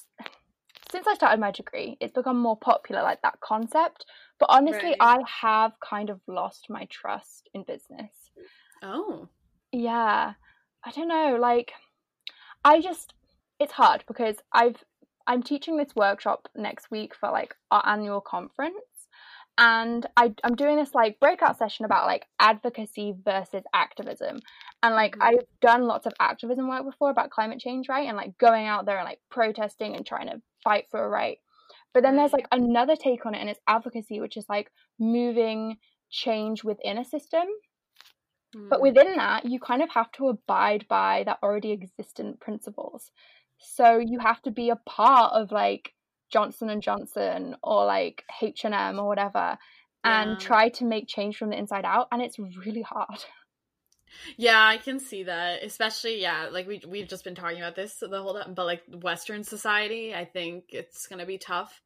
[0.93, 4.05] since I started my degree, it's become more popular, like that concept.
[4.39, 4.97] But honestly, right.
[5.01, 8.13] I have kind of lost my trust in business.
[8.83, 9.29] Oh.
[9.73, 10.35] Yeah.
[10.85, 11.73] I don't know, like
[12.67, 13.15] I just
[13.59, 14.85] it's hard because I've
[15.27, 18.75] I'm teaching this workshop next week for like our annual conference
[19.57, 24.41] and I, I'm doing this like breakout session about like advocacy versus activism.
[24.83, 25.23] And like mm-hmm.
[25.23, 28.09] I've done lots of activism work before about climate change, right?
[28.09, 31.39] And like going out there and like protesting and trying to fight for a right.
[31.93, 35.77] But then there's like another take on it, and it's advocacy, which is like moving
[36.11, 37.45] change within a system.
[38.57, 38.69] Mm.
[38.69, 43.13] But within that, you kind of have to abide by that already existent principles.
[43.59, 45.93] So you have to be a part of like
[46.31, 49.59] Johnson and Johnson or like H&M or whatever
[50.03, 50.37] and yeah.
[50.37, 53.25] try to make change from the inside out and it's really hard.
[54.37, 55.65] Yeah, I can see that.
[55.65, 58.83] Especially, yeah, like we we've just been talking about this the whole time, but like
[59.03, 61.83] Western society, I think it's gonna be tough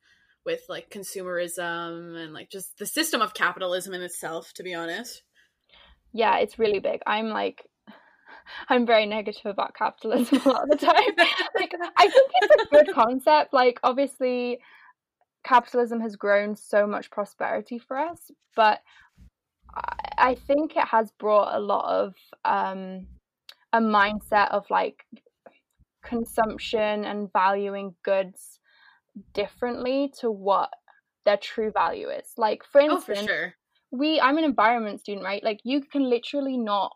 [0.48, 5.22] with like consumerism and like just the system of capitalism in itself to be honest
[6.14, 7.66] yeah it's really big i'm like
[8.68, 10.94] i'm very negative about capitalism a lot of the time
[11.56, 14.58] like i think it's a good concept like obviously
[15.44, 18.80] capitalism has grown so much prosperity for us but
[20.18, 23.06] i think it has brought a lot of um
[23.72, 25.04] a mindset of like
[26.02, 28.58] consumption and valuing goods
[29.34, 30.70] differently to what
[31.24, 32.32] their true value is.
[32.36, 33.54] Like for instance, oh, for sure.
[33.90, 35.44] we I'm an environment student, right?
[35.44, 36.92] Like you can literally not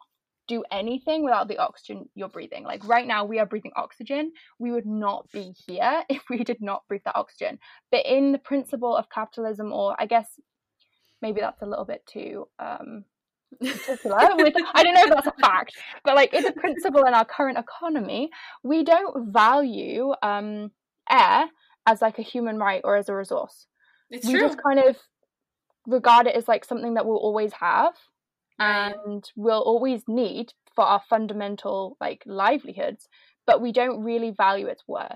[0.52, 2.64] do anything without the oxygen you're breathing.
[2.64, 4.32] Like right now we are breathing oxygen.
[4.58, 7.58] We would not be here if we did not breathe that oxygen.
[7.90, 10.28] But in the principle of capitalism or I guess
[11.20, 13.04] maybe that's a little bit too um
[13.60, 17.14] particular with I don't know if that's a fact, but like it's a principle in
[17.14, 18.30] our current economy.
[18.62, 20.70] We don't value um,
[21.10, 21.46] air
[21.86, 23.66] as like a human right or as a resource.
[24.10, 24.40] It's we true.
[24.40, 24.96] just kind of
[25.86, 27.94] regard it as like something that we'll always have.
[28.62, 33.08] And we'll always need for our fundamental like livelihoods,
[33.46, 35.10] but we don't really value its worth.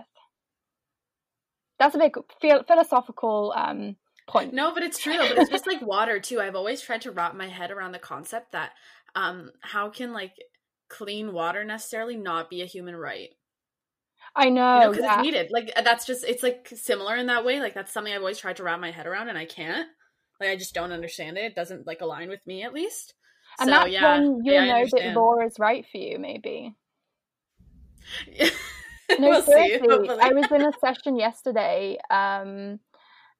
[1.79, 4.55] That's a big philosophical um, point.
[4.55, 5.19] No, but it's true.
[5.19, 6.41] But it's just like water too.
[6.41, 8.73] I've always tried to wrap my head around the concept that
[9.15, 10.33] um how can like
[10.89, 13.31] clean water necessarily not be a human right?
[14.35, 15.15] I know, You know, because yeah.
[15.15, 15.51] it's needed.
[15.51, 17.61] Like that's just it's like similar in that way.
[17.61, 19.89] Like that's something I've always tried to wrap my head around, and I can't.
[20.41, 21.45] Like I just don't understand it.
[21.45, 23.15] It doesn't like align with me at least.
[23.59, 25.17] And so, that's yeah, when you'll yeah, know that understand.
[25.17, 26.75] law is right for you, maybe.
[29.19, 30.11] No, we'll seriously.
[30.21, 32.81] I was in a session yesterday, um,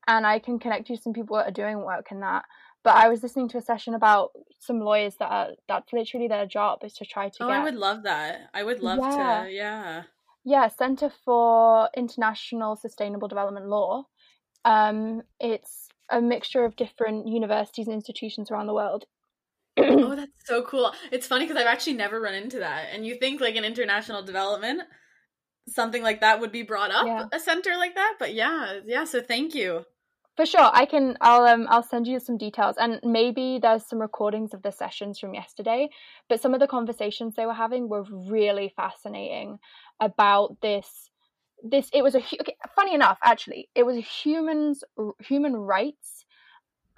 [0.07, 2.45] and I can connect you to some people that are doing work in that.
[2.83, 6.47] But I was listening to a session about some lawyers that are that's literally their
[6.47, 8.49] job is to try to Oh, get I would love that.
[8.55, 9.45] I would love Yeah.
[9.45, 9.53] to.
[9.53, 10.03] Yeah.
[10.45, 14.05] yeah Center for International Sustainable Development Law.
[14.65, 19.05] Um, it's a mixture of different universities and institutions around the world.
[19.79, 20.93] Oh, that's so cool.
[21.13, 22.87] It's funny because I've actually never run into that.
[22.93, 24.83] And you think like an international development,
[25.69, 27.27] something like that would be brought up, Yeah.
[27.33, 28.15] a center like that.
[28.19, 29.05] But yeah, yeah.
[29.05, 29.85] So thank you.
[30.37, 31.17] For sure, I can.
[31.23, 31.67] I'll um.
[31.71, 35.89] I'll send you some details, and maybe there's some recordings of the sessions from yesterday.
[36.29, 39.59] But some of the conversations they were having were really fascinating
[39.99, 41.09] about this.
[41.63, 44.85] This it was a okay, funny enough, actually, it was a humans
[45.21, 46.27] human rights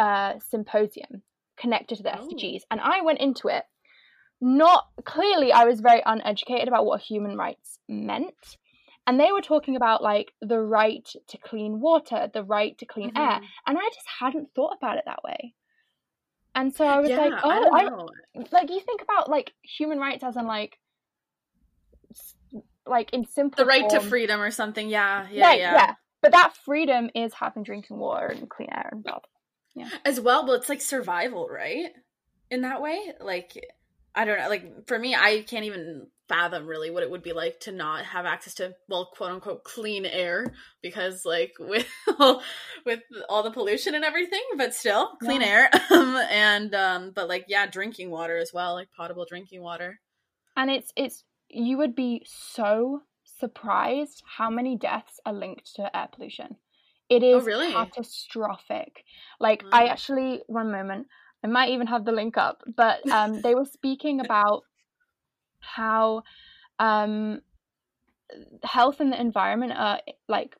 [0.00, 1.22] uh symposium
[1.60, 2.26] connected to the Oh.
[2.26, 3.64] SDGs, and I went into it.
[4.40, 8.56] Not clearly, I was very uneducated about what human rights meant
[9.06, 13.10] and they were talking about like the right to clean water the right to clean
[13.16, 13.44] air Mhm.
[13.66, 15.54] and i just hadn't thought about it that way
[16.54, 19.98] and so i was yeah, like oh don't I, like you think about like human
[19.98, 20.78] rights as in like
[22.86, 24.88] like in simple The right to freedom or something.
[24.88, 25.94] Yeah, yeah, right, yeah.
[26.22, 29.18] but that freedom is having drinking water and clean air and blah,
[29.78, 29.88] blah.
[30.04, 31.90] As well, but it's like survival, right?
[32.50, 33.52] In that way, like
[34.14, 34.48] I don't know.
[34.48, 38.04] Like for me, I can't even fathom really what it would be like to not
[38.04, 41.86] have access to well, quote unquote, clean air because like with
[42.18, 42.42] all,
[42.84, 45.70] with all the pollution and everything, but still clean air.
[45.90, 50.00] Um, and um, but like yeah, drinking water as well, like potable drinking water.
[50.56, 53.02] and it's it's you would be so
[53.38, 56.56] surprised how many deaths are linked to air pollution
[57.08, 57.72] it is Oh, really?
[57.72, 59.04] catastrophic.
[59.40, 61.06] Like i actually one moment
[61.44, 64.64] i might even have the link up but um they were speaking about
[65.60, 66.22] how
[66.78, 67.40] um
[68.62, 70.56] health and the environment are like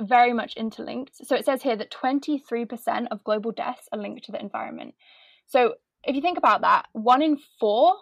[0.00, 1.12] very much interlinked.
[1.26, 4.94] So it says here that 23% of global deaths are linked to the environment.
[5.46, 7.94] So if you think about that one in four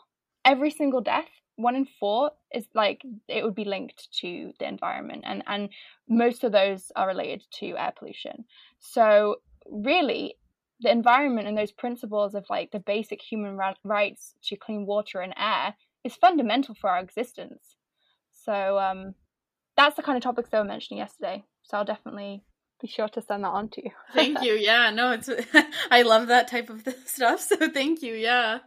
[0.44, 5.23] every single death one in four is like it would be linked to the environment
[5.27, 5.69] and and
[6.09, 8.45] most of those are related to air pollution
[8.79, 9.37] so
[9.67, 10.37] really
[10.81, 15.21] the environment and those principles of like the basic human ra- rights to clean water
[15.21, 17.77] and air is fundamental for our existence
[18.33, 19.14] so um
[19.77, 22.43] that's the kind of topics they were mentioning yesterday so i'll definitely
[22.81, 24.55] be sure to send that on to you Thank you.
[24.55, 25.29] Yeah, no, it's
[25.90, 27.40] I love that type of stuff.
[27.40, 28.14] So thank you.
[28.14, 28.59] Yeah.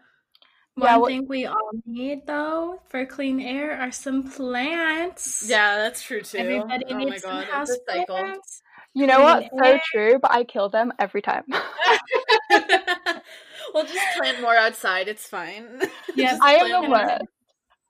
[0.78, 5.44] Yeah, One what- thing we all need though for clean air are some plants.
[5.48, 6.38] Yeah, that's true too.
[6.38, 8.16] Everybody oh my needs some god, house it's a cycle.
[8.18, 8.62] plants.
[8.94, 11.44] you know what Clean so true but i kill them every time
[13.74, 15.08] we'll just plant more outside.
[15.08, 15.82] It's fine.
[16.16, 17.24] Yeah, I am the worst.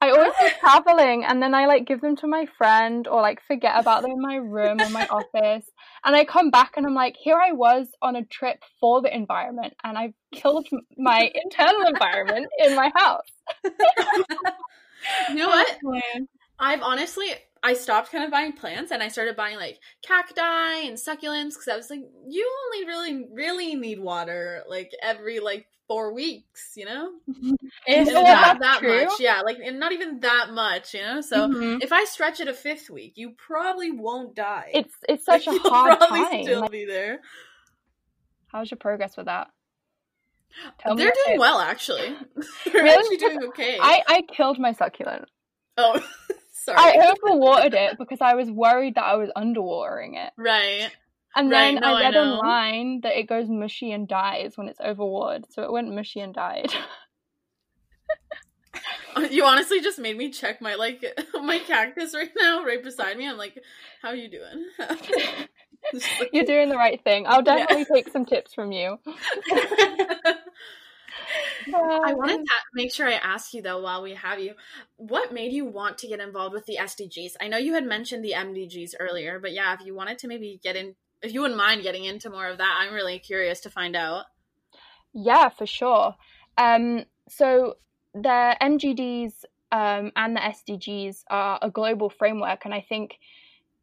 [0.01, 3.39] I always go traveling and then I like give them to my friend or like
[3.47, 5.65] forget about them in my room or my office.
[6.03, 9.13] And I come back and I'm like, here I was on a trip for the
[9.13, 10.67] environment and I've killed
[10.97, 13.21] my internal environment in my house.
[15.29, 15.77] You know what?
[16.59, 17.27] I've honestly,
[17.63, 21.67] I stopped kind of buying plants and I started buying like cacti and succulents because
[21.71, 26.85] I was like, you only really, really need water like every like four weeks, you
[26.85, 27.11] know?
[27.87, 29.05] Is And not that true?
[29.05, 31.21] much, yeah, like and not even that much, you know.
[31.21, 31.81] So Mhm.
[31.81, 34.71] if I stretch it a fifth week, you probably won't die.
[34.73, 36.43] It's it's such a You'll hard probably time.
[36.43, 37.19] Still Like, be there.
[38.47, 39.47] how's your progress with that?
[40.79, 41.39] Tell They're doing it.
[41.39, 42.15] well, actually.
[42.65, 42.97] They're Really?
[42.97, 43.77] actually doing okay.
[43.81, 45.25] I I killed my succulent.
[45.77, 45.99] oh,
[46.51, 46.77] sorry.
[46.79, 50.33] I overwatered it because I was worried that I was underwatering it.
[50.37, 50.89] right.
[51.35, 52.41] And Right, then no, I I read know.
[52.41, 56.33] online that it goes mushy and dies when it's overwatered, so it went mushy and
[56.33, 56.73] died.
[59.31, 61.03] You honestly just made me check my like
[61.33, 63.27] my cactus right now, right beside me.
[63.27, 63.57] I'm like,
[64.01, 64.67] "How are you doing?"
[66.19, 67.25] Like- You're doing the right thing.
[67.27, 67.65] I'll Yeah.
[67.65, 68.97] definitely take some tips from you.
[71.73, 74.55] Uh, I wanted to make sure I ask you though, while we have you,
[74.95, 77.35] what made you want to get involved with the SDGs?
[77.41, 80.59] I know you had mentioned the MDGs earlier, but yeah, if you wanted to maybe
[80.63, 83.69] get in, if you wouldn't mind getting into more of that, I'm really curious to
[83.69, 84.25] find out.
[85.13, 86.15] Yeah, for sure.
[86.57, 87.75] Um, so
[88.13, 89.33] the MGDs
[89.71, 93.17] um, and the SDGs are a global framework, and I think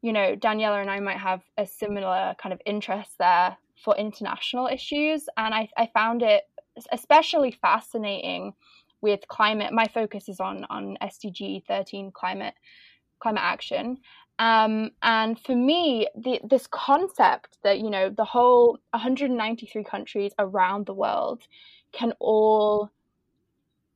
[0.01, 4.67] you know Daniela and I might have a similar kind of interest there for international
[4.67, 6.43] issues, and I, I found it
[6.91, 8.53] especially fascinating
[9.01, 9.73] with climate.
[9.73, 12.55] My focus is on on SDG 13 climate
[13.19, 13.97] climate action.
[14.37, 20.85] Um, and for me, the, this concept that you know the whole 193 countries around
[20.85, 21.43] the world
[21.93, 22.91] can all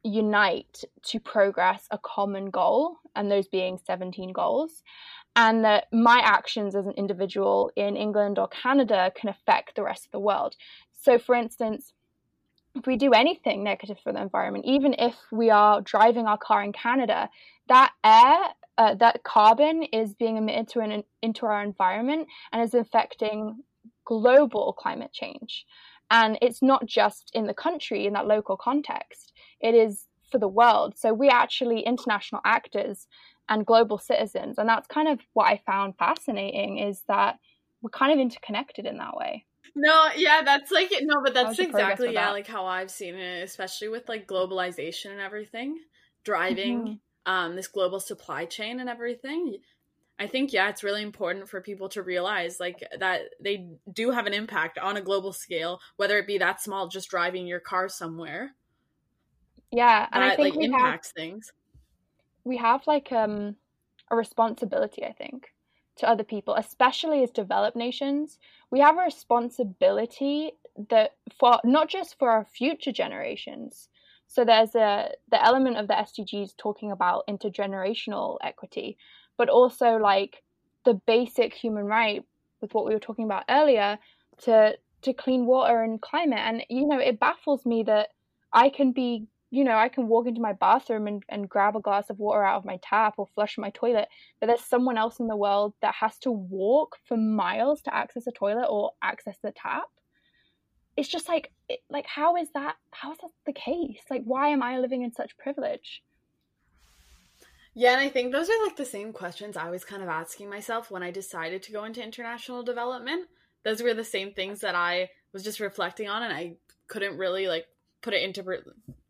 [0.04, 4.84] unite to progress a common goal, and those being 17 goals,
[5.36, 10.06] and that my actions as an individual in England or Canada can affect the rest
[10.06, 10.56] of the world.
[11.02, 11.94] So, for instance,
[12.76, 16.64] if we do anything negative for the environment, even if we are driving our car
[16.64, 17.30] in Canada,
[17.68, 22.74] that air, uh, that carbon is being emitted to an, into our environment and is
[22.74, 23.62] affecting
[24.06, 25.66] global climate change.
[26.10, 30.48] And it's not just in the country, in that local context, it is for the
[30.48, 30.98] world.
[30.98, 33.06] So we actually international actors
[33.50, 34.58] and global citizens.
[34.58, 37.38] And that's kind of what I found fascinating is that
[37.82, 39.46] we're kind of interconnected in that way.
[39.76, 42.32] No, yeah, that's like no, but that's exactly yeah, that?
[42.32, 45.78] like how I've seen it, especially with like globalization and everything,
[46.24, 49.58] driving um this global supply chain and everything.
[50.20, 54.28] I think yeah, it's really important for people to realize like that they do have
[54.28, 57.88] an impact on a global scale, whether it be that small, just driving your car
[57.88, 58.56] somewhere.
[59.72, 61.52] Yeah, and I think like we have impacts things.
[62.44, 63.56] we have like um
[64.12, 65.54] a responsibility i think
[65.96, 68.40] to other people especially as developed nations
[68.72, 70.52] we have a responsibility
[70.90, 73.90] that for not just for our future generations
[74.30, 78.98] so there's a the element of the sdgs talking about intergenerational equity
[79.38, 80.42] but also like
[80.86, 82.24] the basic human right
[82.62, 84.00] with what we were talking about earlier
[84.38, 88.10] to to clean water and climate and you know it baffles me that
[88.54, 91.82] i can be you know, I can walk into my bathroom and, and grab a
[91.82, 94.08] glass of water out of my tap or flush my toilet,
[94.40, 98.28] but there's someone else in the world that has to walk for miles to access
[98.28, 99.90] a toilet or access the tap.
[101.00, 101.50] It's just like,
[101.90, 102.76] like, how is that?
[102.92, 104.02] How is that the case?
[104.10, 106.04] Like, why am I living in such privilege?
[107.74, 110.50] Yeah, and I think those are like the same questions I was kind of asking
[110.50, 113.30] myself when I decided to go into international development.
[113.64, 116.58] Those were the same things that I was just reflecting on, and I
[116.90, 117.68] couldn't really like
[118.02, 118.44] put it into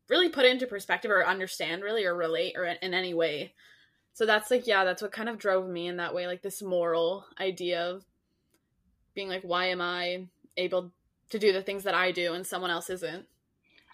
[0.07, 3.55] really put it into perspective or understand really or relate or in any way.
[4.13, 6.61] So that's like yeah, that's what kind of drove me in that way, like this
[6.61, 8.05] moral idea of
[9.15, 10.91] being like, why am I able
[11.29, 13.27] to do the things that I do and someone else isn't?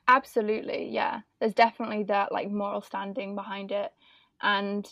[0.07, 1.21] Absolutely, yeah.
[1.39, 3.91] There's definitely that like moral standing behind it,
[4.41, 4.88] and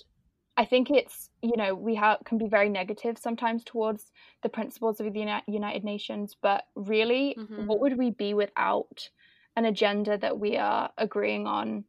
[0.58, 4.12] I think it's you know we have can be very negative sometimes towards
[4.44, 7.54] the principles of the Uni- United Nations, but really, Mhm.
[7.56, 9.10] what would we be without
[9.56, 11.86] an agenda that we are agreeing on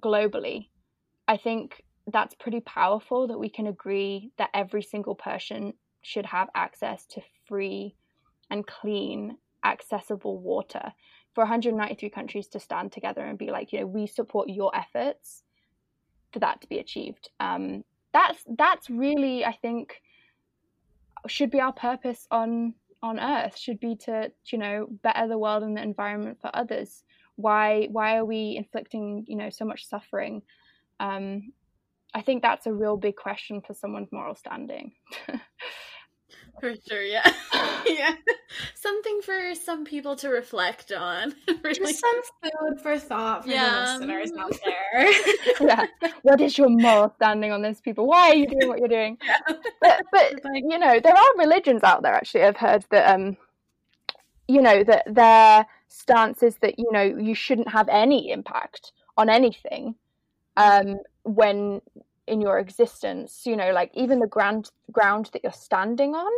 [0.00, 0.70] globally?
[1.28, 6.50] I think that's pretty powerful that we can agree that every single person should have
[6.54, 7.96] access to free
[8.50, 10.92] and clean, accessible water.
[11.34, 15.44] For 193 countries to stand together and be like, you know, we support your efforts
[16.32, 17.30] for that to be achieved.
[17.38, 20.02] Um, that's that's really, I think,
[21.26, 23.56] should be our purpose on on Earth.
[23.56, 27.04] Should be to you know better the world and the environment for others.
[27.36, 30.42] Why why are we inflicting you know so much suffering?
[30.98, 31.52] Um,
[32.14, 34.92] I think that's a real big question for someone's moral standing.
[36.60, 37.32] For sure, yeah.
[37.86, 38.14] yeah.
[38.74, 41.34] Something for some people to reflect on.
[41.62, 41.74] really.
[41.74, 43.98] Just some food for thought for yeah.
[43.98, 45.12] the listeners out there.
[45.60, 45.86] yeah.
[46.22, 48.06] What is your moral standing on this, people?
[48.06, 49.18] Why are you doing what you're doing?
[49.24, 49.56] Yeah.
[49.80, 52.42] But, but you know, there are religions out there actually.
[52.42, 53.36] I've heard that um
[54.50, 59.28] you know, that their stance is that, you know, you shouldn't have any impact on
[59.28, 59.94] anything
[60.56, 61.80] um when
[62.28, 66.32] in your existence you know like even the ground ground that you're standing on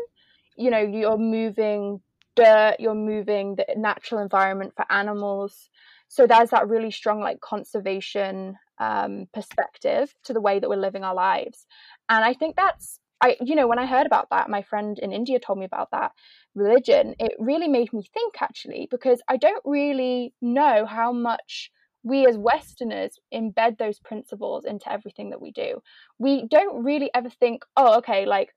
[0.57, 2.01] you know you're moving
[2.37, 5.69] dirt you're moving the natural environment for animals.
[6.09, 11.05] So there's that really strong like conservation um, perspective to the way that we're living
[11.05, 11.67] our lives.
[12.09, 15.13] And i think that's i you know when i heard about that my friend in
[15.13, 16.13] india told me about that
[16.55, 21.71] religion it really made me think actually because i don't really know how much
[22.03, 25.83] we as Westerners embed those principles into everything that we do.
[26.19, 28.51] We don't really ever think, oh, okay, like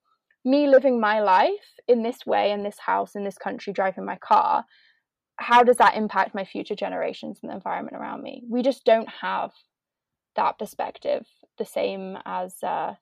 [0.44, 4.16] me living my life in this way, in this house, in this country, driving my
[4.16, 4.64] car,
[5.36, 8.44] how does that impact my future generations and the environment around me?
[8.48, 9.52] We just don't have
[10.36, 11.26] that perspective
[11.58, 12.94] the same as uh,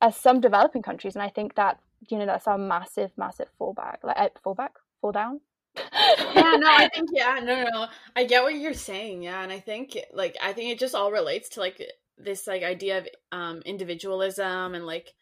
[0.00, 3.98] as some developing countries, and I think that you know that's our massive, massive fallback,
[4.04, 5.40] like uh, fallback, fall down
[5.92, 7.86] yeah, no, I think yeah, no, no, no.
[8.16, 11.12] I get what you're saying, yeah, and I think like I think it just all
[11.12, 11.82] relates to like
[12.16, 15.14] this like idea of um individualism and like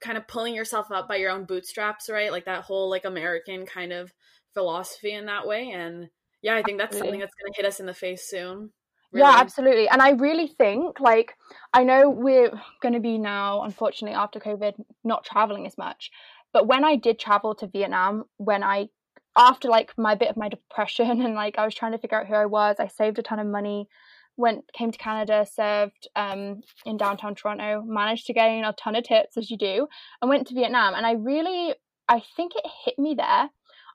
[0.00, 2.32] kind of pulling yourself up by your own bootstraps, right?
[2.32, 4.12] Like that whole like American kind of
[4.54, 6.08] philosophy in that way, and
[6.42, 8.70] yeah, I think that's something that's going to hit us in the face soon.
[9.12, 9.26] Really.
[9.26, 9.88] Yeah, absolutely.
[9.88, 11.34] And I really think, like,
[11.72, 12.50] I know we're
[12.82, 14.74] going to be now, unfortunately, after COVID,
[15.04, 16.10] not traveling as much.
[16.52, 18.88] But when I did travel to Vietnam, when I
[19.36, 22.26] after like my bit of my depression and like I was trying to figure out
[22.26, 23.88] who I was, I saved a ton of money,
[24.36, 29.04] went came to Canada, served um, in downtown Toronto, managed to gain a ton of
[29.04, 29.88] tips as you do,
[30.20, 30.94] and went to Vietnam.
[30.94, 31.74] And I really,
[32.08, 33.50] I think it hit me there.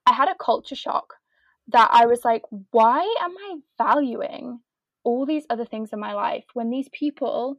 [0.06, 1.16] I had a culture shock
[1.68, 4.60] that I was like, why am I valuing
[5.04, 7.58] all these other things in my life when these people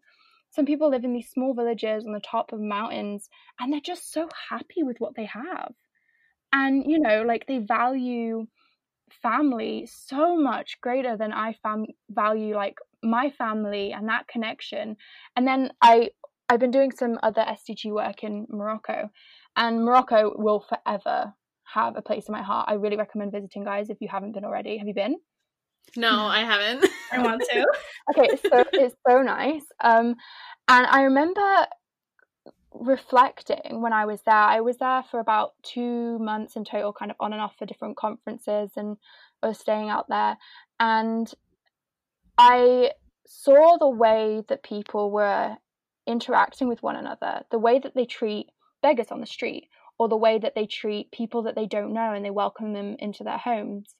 [0.50, 3.28] some people live in these small villages on the top of mountains
[3.58, 5.72] and they're just so happy with what they have
[6.52, 8.46] and you know like they value
[9.22, 14.96] family so much greater than i fam- value like my family and that connection.
[15.36, 16.10] And then i
[16.48, 19.10] i've been doing some other sdg work in morocco
[19.56, 21.34] and morocco will forever
[21.64, 22.66] have a place in my heart.
[22.68, 24.76] I really recommend visiting guys if you haven't been already.
[24.76, 25.16] Have you been?
[25.96, 26.84] No i haven't.
[27.12, 27.66] I want to.
[28.10, 29.64] Okay it's so it's so nice.
[29.82, 30.14] Um
[30.68, 31.66] and i remember
[32.74, 34.34] reflecting when I was there.
[34.34, 37.66] I was there for about two months in total, kind of on and off for
[37.66, 38.96] different conferences, and
[39.42, 40.36] I was staying out there.
[40.80, 41.32] And
[42.38, 42.92] I
[43.26, 45.56] saw the way that people were
[46.06, 48.46] interacting with one another, the way that they treat
[48.82, 49.68] beggars on the street,
[49.98, 52.96] or the way that they treat people that they don't know and they welcome them
[52.98, 53.94] into their homes.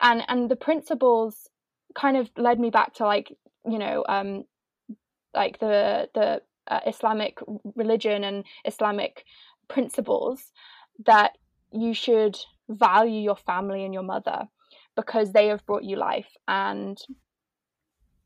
[0.00, 1.48] And and the principles
[1.94, 3.32] kind of led me back to like,
[3.68, 4.44] you know, um
[5.34, 7.38] like the the uh, Islamic
[7.74, 9.24] religion and Islamic
[9.68, 10.52] principles
[11.06, 11.32] that
[11.72, 12.36] you should
[12.68, 14.48] value your family and your mother
[14.96, 16.98] because they have brought you life and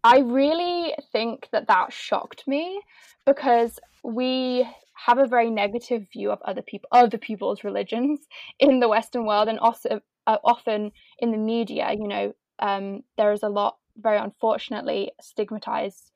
[0.05, 2.81] I really think that that shocked me
[3.25, 8.21] because we have a very negative view of other people, other people's religions
[8.59, 11.93] in the Western world, and also uh, often in the media.
[11.93, 16.12] You know, um, there is a lot, very unfortunately, stigmatized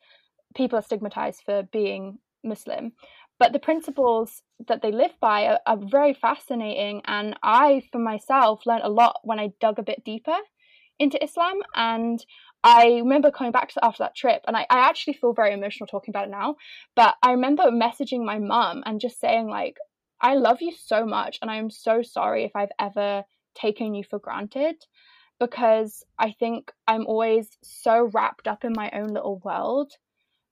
[0.57, 2.93] people are stigmatized for being Muslim.
[3.39, 7.03] But the principles that they live by are, are very fascinating.
[7.05, 10.37] And I, for myself, learned a lot when I dug a bit deeper
[10.99, 11.61] into Islam.
[11.75, 12.25] And
[12.65, 15.87] I remember coming back to after that trip, and I, I actually feel very emotional
[15.87, 16.57] talking about it now.
[16.95, 19.77] But I remember messaging my mum and just saying, like,
[20.21, 24.05] I love you so much, and I am so sorry if I've ever taken you
[24.09, 24.77] for granted
[25.39, 29.93] because I think I'm always so wrapped up in my own little world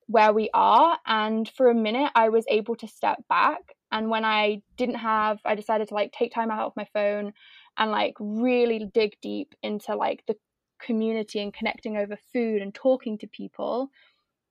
[0.06, 0.98] where we are.
[1.06, 3.74] And for a minute, I was able to step back.
[3.90, 7.32] And when I didn't have, I decided to like take time out of my phone
[7.78, 10.36] and like really dig deep into like the
[10.80, 13.90] community and connecting over food and talking to people.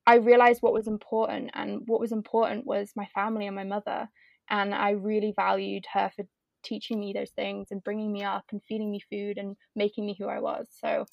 [0.05, 4.09] I realized what was important, and what was important was my family and my mother.
[4.49, 6.25] And I really valued her for
[6.63, 10.15] teaching me those things and bringing me up and feeding me food and making me
[10.17, 10.67] who I was.
[10.81, 11.05] So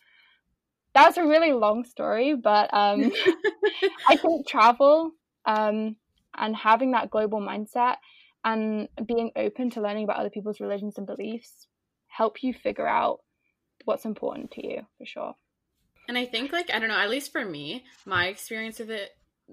[0.95, 3.13] that's a really long story, but um,
[4.09, 5.13] I think travel
[5.47, 5.97] um,
[6.37, 7.97] and having that global mindset
[8.45, 11.69] and being open to learning about other people's religions and beliefs
[12.07, 13.21] help you figure out
[13.85, 15.35] what's important to you for sure.
[16.09, 19.11] And I think, like, I don't know, at least for me, my experience with it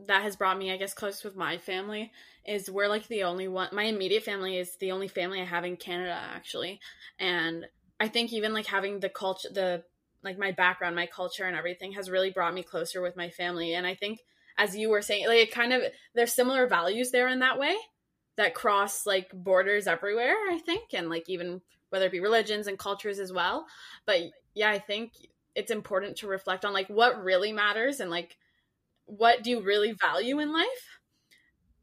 [0.08, 2.12] that has brought me, I guess, close with my family
[2.46, 3.70] is we're like the only one.
[3.72, 6.80] My immediate family is the only family I have in Canada, actually,
[7.20, 7.66] and
[8.00, 9.84] I think even like having the culture, the
[10.28, 13.74] like my background, my culture, and everything has really brought me closer with my family.
[13.74, 14.20] And I think,
[14.58, 15.82] as you were saying, like it kind of
[16.14, 17.76] there's similar values there in that way
[18.36, 20.36] that cross like borders everywhere.
[20.52, 23.66] I think, and like even whether it be religions and cultures as well.
[24.06, 24.20] But
[24.54, 25.14] yeah, I think
[25.58, 28.38] it's important to reflect on like what really matters and like
[29.06, 31.00] what do you really value in life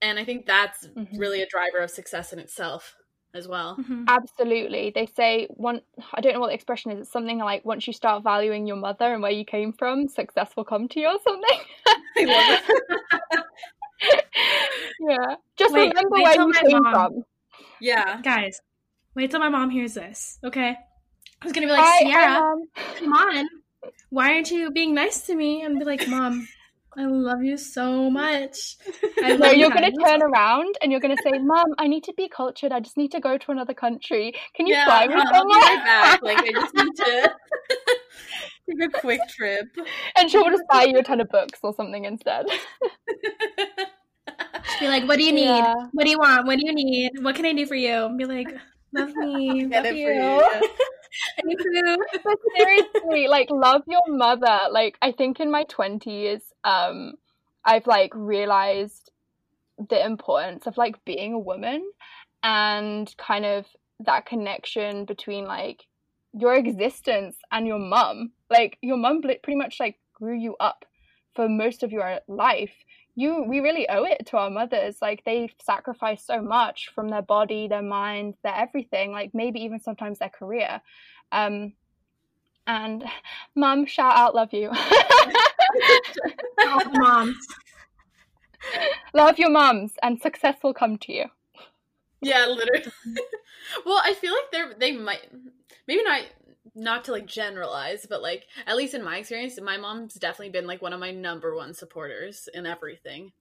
[0.01, 1.19] and i think that's mm-hmm.
[1.19, 2.95] really a driver of success in itself
[3.35, 3.77] as well.
[3.77, 4.05] Mm-hmm.
[4.09, 4.93] absolutely.
[4.95, 5.81] They say one
[6.13, 8.77] i don't know what the expression is it's something like once you start valuing your
[8.77, 11.61] mother and where you came from success will come to you or something.
[15.01, 15.37] Yeah.
[15.57, 16.93] Just wait, remember where you came mom.
[16.93, 17.25] from.
[17.81, 18.21] Yeah.
[18.23, 18.61] Guys
[19.15, 20.77] wait till my mom hears this okay?
[21.41, 22.57] I was gonna be like Hi, Ciarra
[22.97, 23.49] come on.
[24.11, 25.63] Why aren't you being nice to me?
[25.63, 26.49] And be like mom
[26.97, 28.77] I love you so much.
[29.23, 32.05] I no, you're going to turn around and you're going to say, "Mom, I need
[32.05, 32.73] to be cultured.
[32.73, 34.33] I just need to go to another country.
[34.55, 36.21] Can you yeah, fly me somewhere?" I'll be right back.
[36.23, 37.35] Like I just need to
[38.71, 39.67] take a quick trip.
[40.17, 42.47] And she'll just buy you a ton of books or something instead.
[44.81, 45.47] be like, "What do you need?
[45.47, 45.75] Yeah.
[45.93, 46.47] What do you want?
[46.47, 47.23] What do you need?
[47.23, 48.49] What can I do for you?" Be like,
[48.93, 50.43] "Love me, love you."
[52.25, 54.59] But seriously, like love your mother.
[54.71, 57.15] Like I think in my twenties, um,
[57.65, 59.11] I've like realized
[59.91, 61.85] the importance of like being a woman
[62.43, 63.67] and kind of
[64.01, 65.85] that connection between like
[66.33, 68.33] your existence and your mum.
[68.51, 70.85] Like your mum pretty much like grew you up
[71.35, 72.75] for most of your life.
[73.17, 74.97] You we really owe it to our mothers.
[75.01, 79.81] Like they sacrificed so much from their body, their mind, their everything, like maybe even
[79.81, 80.81] sometimes their career.
[81.33, 81.75] Um
[82.67, 83.05] and
[83.55, 84.71] mum, shout out, love you.
[86.93, 87.37] moms.
[89.13, 91.27] Love your moms and success will come to you.
[92.21, 92.91] Yeah, literally.
[93.87, 95.29] well, I feel like they're they might
[95.87, 96.23] maybe not
[96.75, 100.67] not to like generalize, but like at least in my experience, my mom's definitely been
[100.67, 103.33] like one of my number one supporters in everything.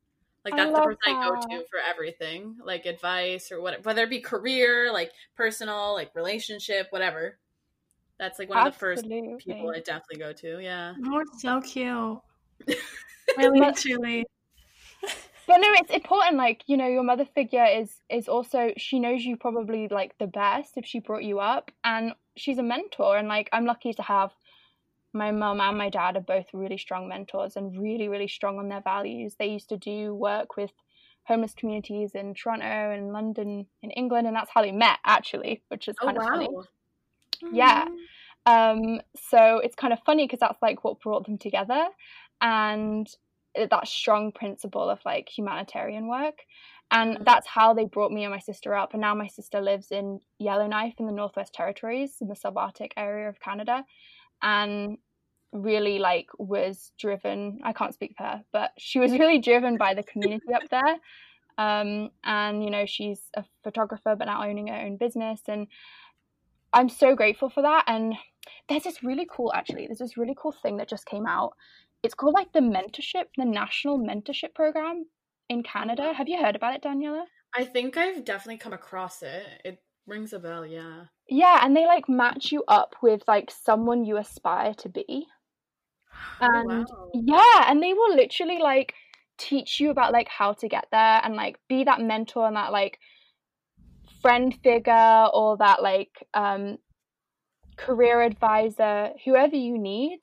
[0.44, 1.16] Like that's the person that.
[1.16, 5.94] I go to for everything, like advice or whatever, whether it be career, like personal,
[5.94, 7.38] like relationship, whatever.
[8.20, 8.94] That's like one Absolutely.
[8.94, 10.62] of the first people I definitely go to.
[10.62, 10.94] Yeah.
[11.06, 12.20] Oh, so cute.
[13.38, 14.26] really, truly.
[15.46, 16.38] But no, it's important.
[16.38, 20.28] Like you know, your mother figure is is also she knows you probably like the
[20.28, 23.18] best if she brought you up, and she's a mentor.
[23.18, 24.32] And like I'm lucky to have
[25.14, 28.70] my mum and my dad are both really strong mentors and really really strong on
[28.70, 29.36] their values.
[29.38, 30.72] They used to do work with
[31.26, 35.88] homeless communities in Toronto and London in England, and that's how they met actually, which
[35.88, 36.34] is kind oh, of wow.
[36.34, 36.50] funny.
[37.52, 37.86] Yeah.
[38.46, 41.88] Um, so it's kind of funny because that's like what brought them together
[42.42, 43.08] and
[43.56, 46.40] that strong principle of like humanitarian work.
[46.94, 48.94] And that's how they brought me and my sister up.
[48.94, 53.28] And now my sister lives in Yellowknife in the Northwest Territories in the subarctic area
[53.28, 53.84] of Canada.
[54.42, 54.98] And
[55.52, 59.94] really like was driven i can't speak for her but she was really driven by
[59.94, 60.98] the community up there
[61.60, 65.68] um, and you know she's a photographer but now owning her own business and
[66.74, 67.86] I'm so grateful for that.
[67.88, 68.16] And
[68.68, 71.54] there's this really cool, actually, there's this really cool thing that just came out.
[72.02, 75.06] It's called like the mentorship, the national mentorship program
[75.50, 76.14] in Canada.
[76.14, 77.24] Have you heard about it, Daniela?
[77.56, 79.46] I think I've definitely come across it.
[79.64, 81.06] It rings a bell, yeah.
[81.28, 85.28] Yeah, and they like match you up with like someone you aspire to be.
[86.42, 87.10] Oh, and wow.
[87.14, 88.94] yeah, and they will literally like
[89.38, 92.72] teach you about like how to get there and like be that mentor and that
[92.72, 93.00] like
[94.22, 96.78] friend figure or that like um,
[97.78, 100.20] career advisor, whoever you need,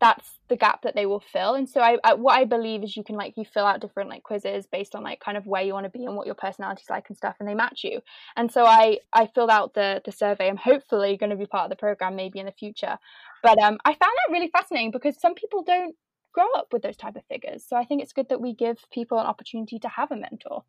[0.00, 1.54] that's the gap that they will fill.
[1.54, 4.10] And so I, I, what I believe is you can like you fill out different
[4.10, 6.34] like quizzes based on like kind of where you want to be and what your
[6.34, 8.00] personality's like and stuff, and they match you.
[8.36, 10.48] And so I I filled out the the survey.
[10.48, 12.98] I'm hopefully going to be part of the program maybe in the future.
[13.42, 15.94] But um, I found that really fascinating because some people don't
[16.32, 17.64] grow up with those type of figures.
[17.66, 20.64] So I think it's good that we give people an opportunity to have a mentor.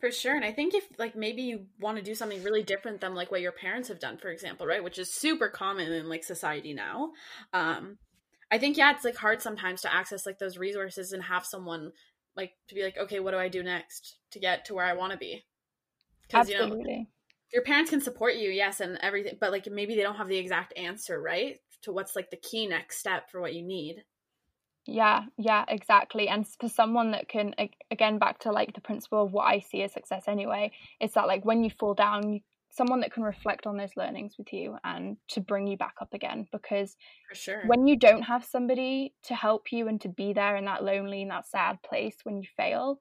[0.00, 0.34] For sure.
[0.34, 3.30] And I think if like maybe you want to do something really different than like
[3.30, 4.82] what your parents have done, for example, right?
[4.82, 7.10] Which is super common in like society now.
[7.52, 7.98] Um
[8.52, 11.92] I think yeah, it's like hard sometimes to access like those resources and have someone
[12.36, 14.92] like to be like, okay, what do I do next to get to where I
[14.92, 15.42] want to be?
[16.22, 17.06] Because you know
[17.52, 20.36] your parents can support you, yes, and everything, but like maybe they don't have the
[20.36, 21.60] exact answer, right?
[21.82, 24.04] To what's like the key next step for what you need.
[24.84, 26.28] Yeah, yeah, exactly.
[26.28, 27.54] And for someone that can,
[27.90, 31.26] again, back to like the principle of what I see as success anyway, it's that
[31.26, 32.40] like when you fall down, you
[32.72, 36.14] someone that can reflect on those learnings with you and to bring you back up
[36.14, 36.96] again because
[37.28, 37.62] For sure.
[37.66, 41.20] when you don't have somebody to help you and to be there in that lonely
[41.22, 42.98] and that sad place when you fail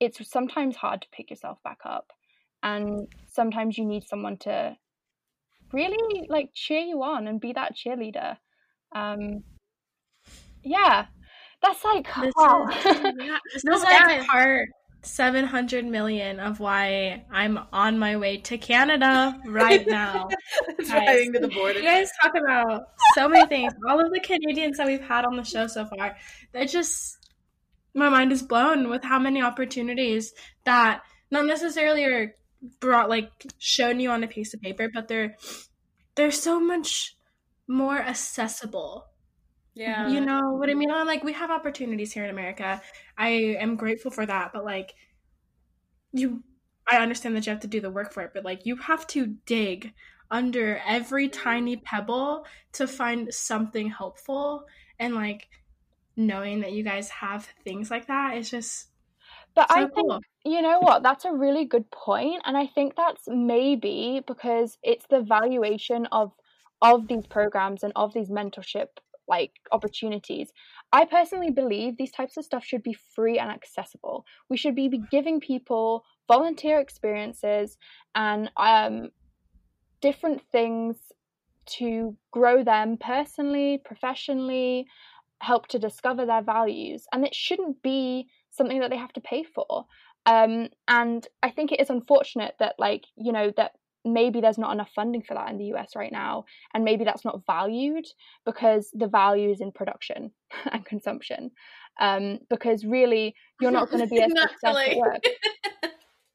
[0.00, 2.10] it's sometimes hard to pick yourself back up
[2.62, 4.74] and sometimes you need someone to
[5.72, 8.38] really like cheer you on and be that cheerleader
[8.94, 9.44] um
[10.64, 11.06] yeah
[11.60, 13.38] that's like This wow yeah.
[13.64, 14.24] No, is like yeah.
[15.02, 20.28] Part 700 million of why I'm on my way to Canada right now.
[20.86, 21.78] driving to the border.
[21.78, 23.72] You guys talk about so many things.
[23.88, 26.16] All of the Canadians that we've had on the show so far,
[26.52, 27.18] that just
[27.94, 30.32] my mind is blown with how many opportunities
[30.64, 32.34] that not necessarily are
[32.80, 35.36] brought like shown you on a piece of paper, but they're
[36.14, 37.16] they're so much
[37.68, 39.06] more accessible
[39.74, 40.08] Yeah.
[40.08, 40.90] you know what I mean?
[40.90, 42.82] I'm like, we have opportunities here in America.
[43.16, 44.94] I am grateful for that, but like,
[46.12, 46.42] you,
[46.90, 49.06] I understand that you have to do the work for it, but like, you have
[49.08, 49.92] to dig
[50.30, 51.42] under every mm-hmm.
[51.42, 54.66] tiny pebble to find something helpful.
[54.98, 55.48] And like,
[56.16, 58.88] knowing that you guys have things like that is just
[59.54, 60.20] but so i think cool.
[60.44, 65.06] you know what that's a really good point and i think that's maybe because it's
[65.08, 66.32] the valuation of
[66.82, 68.88] of these programs and of these mentorship
[69.36, 70.48] like opportunities.
[70.92, 74.24] I personally believe these types of stuff should be free and accessible.
[74.50, 77.78] We should be giving people volunteer experiences
[78.14, 78.94] and um
[80.00, 80.96] different things
[81.78, 84.86] to grow them personally professionally
[85.40, 89.42] help to discover their values and it shouldn't be something that they have to pay
[89.54, 89.72] for.
[90.34, 90.68] Um,
[90.98, 93.72] and i think it is unfortunate that like you know that
[94.04, 96.44] maybe there's not enough funding for that in the us right now
[96.74, 98.04] and maybe that's not valued
[98.44, 100.30] because the value is in production
[100.72, 101.50] and consumption
[102.00, 105.22] um, because really you're not going to be a success at work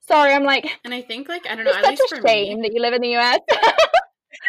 [0.01, 1.72] sorry i'm like And I think like I don't know.
[1.76, 3.39] it's such a shame me, that you live in the us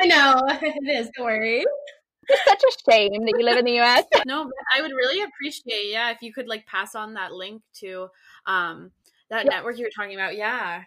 [0.01, 1.11] I know it is.
[1.17, 1.65] Don't worry.
[2.29, 5.23] it's such a shame that you live in the us no, but I would really
[5.25, 8.09] appreciate yeah if you could like pass on that link to
[8.47, 8.93] um
[9.31, 9.51] that Yeah.
[9.51, 10.37] network you were talking about.
[10.37, 10.83] Yeah.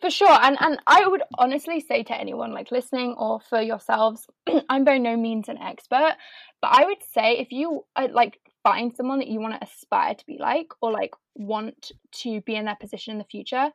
[0.00, 4.26] For sure and and i would honestly say to anyone like listening or for yourselves
[4.68, 6.16] i'm by no means an expert
[6.60, 10.14] but i would say if you uh, like find someone that you want to aspire
[10.14, 13.70] to be like or like want to be in their position in the future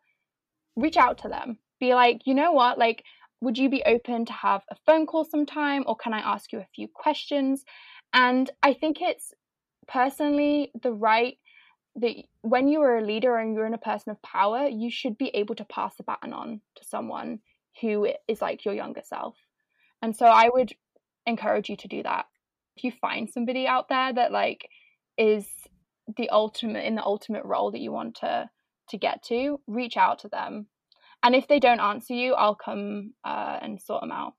[0.75, 1.59] reach out to them.
[1.79, 2.77] Be like you know what?
[2.77, 3.03] Like
[3.41, 6.59] would you be open to have a phone call sometime or can i ask you
[6.59, 7.63] a few questions?
[8.13, 9.33] And i think it's
[9.87, 11.37] personally the right
[11.95, 15.17] that when you are a leader and you're in a person of power, you should
[15.17, 17.39] be able to pass the baton on to someone
[17.81, 19.35] who is like your younger self.
[20.01, 20.73] And so I would
[21.25, 22.25] encourage you to do that.
[22.75, 24.69] If you find somebody out there that like
[25.17, 25.47] is
[26.17, 28.49] the ultimate in the ultimate role that you want to
[28.89, 30.67] to get to, reach out to them.
[31.21, 34.33] And if they don't answer you, I'll come uh, and sort them out.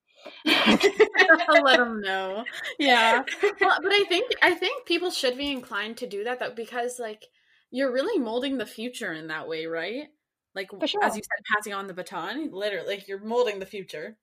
[0.46, 2.44] I'll let them know.
[2.78, 3.22] Yeah.
[3.42, 6.98] Well, but I think I think people should be inclined to do that though because
[6.98, 7.26] like
[7.70, 10.08] you're really molding the future in that way, right?
[10.54, 11.04] Like sure.
[11.04, 14.16] as you said, passing on the baton, literally, like you're molding the future.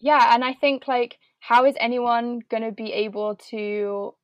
[0.00, 4.14] yeah and i think like how is anyone going to be able to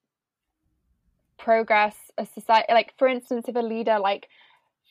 [1.39, 4.29] progress a society like for instance if a leader like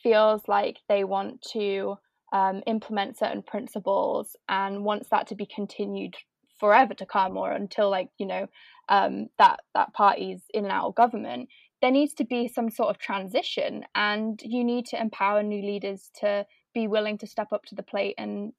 [0.02, 1.96] feels like they want to
[2.34, 6.16] um, implement certain principles and wants that to be continued
[6.60, 8.48] forever to come or until like you know
[8.90, 11.50] um, that that party's in and out of government
[11.82, 16.10] there needs to be some sort of transition and you need to empower new leaders
[16.20, 18.54] to be willing to step up to the plate and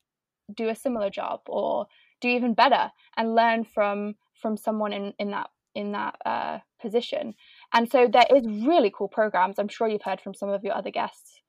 [0.54, 1.86] do a similar job or
[2.20, 7.34] do even better and learn from from someone in in that in that uh, position.
[7.72, 10.74] And so there is really cool programs i'm sure you've heard from some of your
[10.74, 11.40] other guests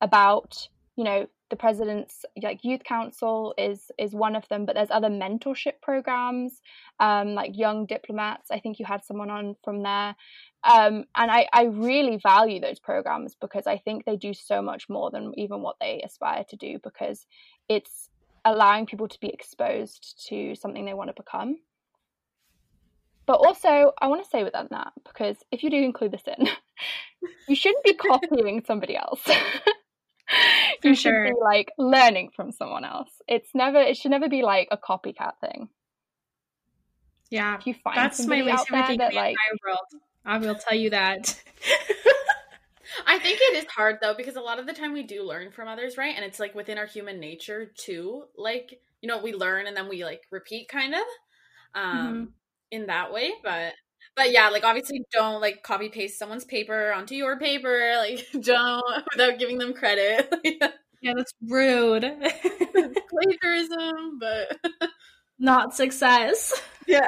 [0.00, 4.90] about you know the president's like youth council is is one of them but there's
[4.90, 6.62] other mentorship programs
[7.00, 8.50] um, like young diplomats.
[8.50, 10.14] I think you had someone on from there.
[10.62, 14.88] Um, and I, I really value those programs because i think they do so much
[14.88, 17.26] more than even what they aspire to do because
[17.68, 18.08] it's
[18.46, 21.56] allowing people to be exposed to something they want to become.
[23.26, 26.46] But also i want to say with that because if you do include this in
[27.48, 29.26] you shouldn't be copying somebody else
[30.82, 31.24] For you should sure.
[31.24, 35.32] be like learning from someone else it's never it should never be like a copycat
[35.40, 35.68] thing
[37.30, 40.02] Yeah, if you find that's my least favorite thing in that like world.
[40.24, 41.42] I will tell you that.
[43.06, 45.50] I think it is hard though because a lot of the time we do learn
[45.50, 46.14] from others, right?
[46.14, 49.88] And it's like within our human nature to like you know we learn and then
[49.88, 51.00] we like repeat kind of
[51.74, 52.34] um
[52.70, 53.72] in that way, but
[54.16, 58.82] but yeah, like obviously don't like copy paste someone's paper onto your paper, like don't
[59.12, 60.32] without giving them credit.
[61.04, 62.00] Yeah, that's rude.
[63.10, 64.56] Plagiarism, but
[65.38, 66.58] not success.
[66.86, 67.06] Yeah.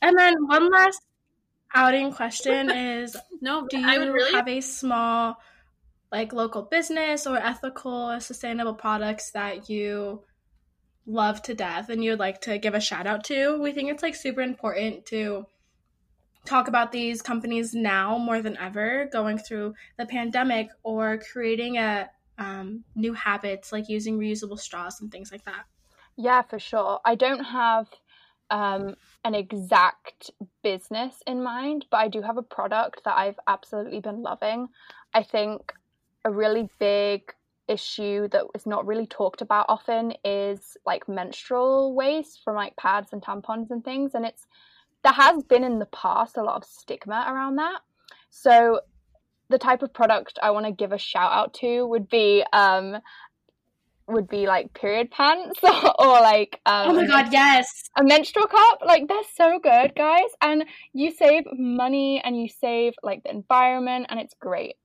[0.00, 1.02] and then one last
[1.74, 4.32] outing question is no, do you really...
[4.32, 5.36] have a small
[6.10, 10.22] like local business or ethical or sustainable products that you
[11.06, 13.60] love to death and you'd like to give a shout out to?
[13.60, 15.46] We think it's like super important to
[16.44, 22.08] talk about these companies now more than ever going through the pandemic or creating a
[22.38, 25.64] um, new habits like using reusable straws and things like that
[26.16, 27.88] yeah for sure i don't have
[28.50, 30.30] um, an exact
[30.62, 34.68] business in mind but i do have a product that i've absolutely been loving
[35.14, 35.72] i think
[36.24, 37.32] a really big
[37.68, 43.12] issue that is not really talked about often is like menstrual waste from like pads
[43.12, 44.46] and tampons and things and it's
[45.02, 47.80] there has been in the past a lot of stigma around that.
[48.30, 48.80] So
[49.48, 52.96] the type of product I want to give a shout out to would be um
[54.08, 55.60] would be like period pants
[55.98, 57.88] or like um, oh my god yes.
[57.96, 60.30] a menstrual cup like they're so good guys.
[60.40, 64.76] And you save money and you save like the environment and it's great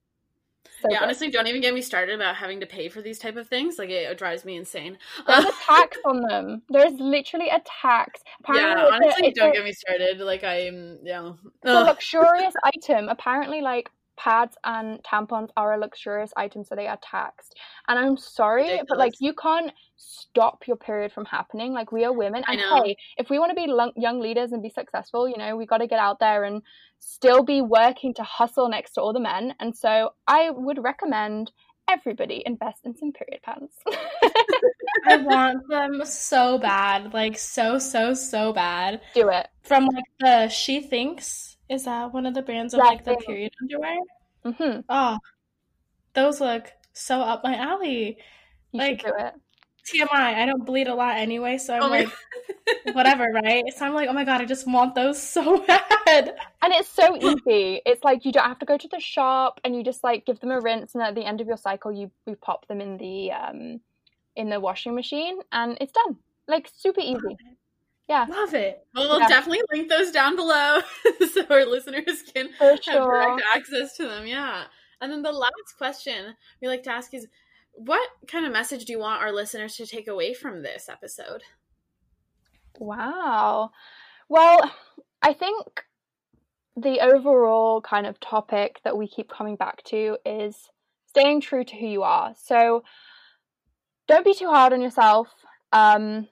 [0.82, 1.06] so yeah, good.
[1.06, 3.78] honestly, don't even get me started about having to pay for these type of things.
[3.80, 4.98] Like it, it drives me insane.
[5.26, 6.62] There's a tax on them.
[6.70, 8.22] There's literally a tax.
[8.42, 10.20] Apparently yeah, honestly, a, don't a, get me started.
[10.20, 11.32] Like I'm, yeah,
[11.64, 13.10] it's a luxurious item.
[13.10, 17.56] Apparently, like pads and tampons are a luxurious item, so they are taxed.
[17.88, 18.86] And I'm sorry, Ridiculous.
[18.90, 21.74] but like you can't stop your period from happening.
[21.74, 24.70] Like we are women, and hey, if we want to be young leaders and be
[24.70, 26.62] successful, you know, we got to get out there and
[27.00, 29.54] still be working to hustle next to all the men.
[29.60, 31.52] And so I would recommend
[31.90, 33.78] everybody invest in some period pants.
[35.08, 39.02] I want them so bad, like so so so bad.
[39.14, 42.90] Do it from like the She Thinx is that one of the brands of yeah,
[42.90, 43.98] like the period underwear?
[44.46, 44.80] Mm-hmm.
[44.90, 45.18] Oh,
[46.14, 48.18] those look so up my alley.
[48.72, 52.10] You like TMI, I don't bleed a lot anyway, so I'm oh like,
[52.94, 53.64] whatever, right?
[53.76, 56.36] So I'm like, oh my god, I just want those so bad.
[56.62, 57.82] And it's so easy.
[57.86, 60.40] It's like you don't have to go to the shop, and you just like give
[60.40, 62.98] them a rinse, and at the end of your cycle, you you pop them in
[62.98, 63.80] the um
[64.36, 66.18] in the washing machine, and it's done.
[66.48, 67.38] Like super easy.
[68.08, 68.26] Yeah.
[68.30, 68.86] Love it.
[68.96, 69.28] Well, we'll yeah.
[69.28, 70.80] definitely link those down below
[71.34, 72.78] so our listeners can sure.
[72.86, 74.26] have direct access to them.
[74.26, 74.64] Yeah.
[75.02, 77.28] And then the last question we like to ask is
[77.74, 81.44] what kind of message do you want our listeners to take away from this episode?
[82.80, 83.72] Wow.
[84.30, 84.72] Well,
[85.22, 85.84] I think
[86.76, 90.70] the overall kind of topic that we keep coming back to is
[91.08, 92.34] staying true to who you are.
[92.38, 92.84] So
[94.08, 95.28] don't be too hard on yourself.
[95.72, 96.28] Um,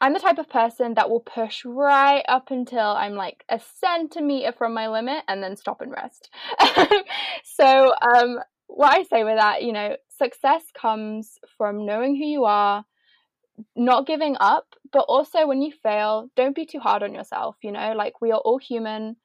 [0.00, 4.52] I'm the type of person that will push right up until I'm like a centimeter
[4.52, 6.30] from my limit and then stop and rest.
[7.44, 8.38] so, um,
[8.68, 12.84] what I say with that, you know, success comes from knowing who you are,
[13.74, 17.56] not giving up, but also when you fail, don't be too hard on yourself.
[17.62, 19.16] You know, like we are all human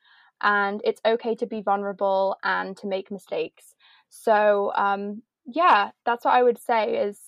[0.42, 3.76] and it's okay to be vulnerable and to make mistakes.
[4.10, 7.20] So, um, yeah, that's what I would say is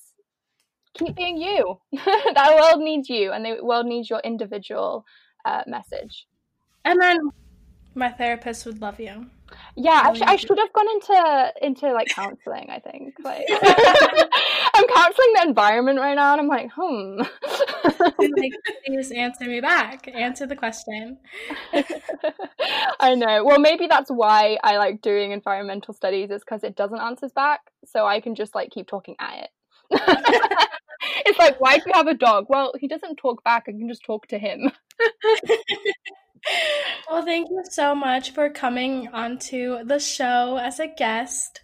[0.96, 1.80] keep being you.
[1.94, 5.06] that world needs you, and the world needs your individual
[5.46, 6.28] uh, message.
[6.84, 7.18] And then
[7.94, 9.28] my therapist would love you.
[9.76, 12.68] Yeah, actually, I should have gone into into like counseling.
[12.70, 17.22] I think like I'm counseling the environment right now, and I'm like, hmm.
[18.20, 18.54] like,
[18.86, 20.08] please answer me back.
[20.08, 21.18] Answer the question.
[23.00, 23.44] I know.
[23.46, 27.62] Well, maybe that's why I like doing environmental studies, is because it doesn't answer back,
[27.86, 29.50] so I can just like keep talking at it.
[31.26, 32.46] it's like, why do you have a dog?
[32.50, 33.66] Well, he doesn't talk back.
[33.68, 34.72] I can just talk to him.
[37.10, 41.62] well, thank you so much for coming onto the show as a guest.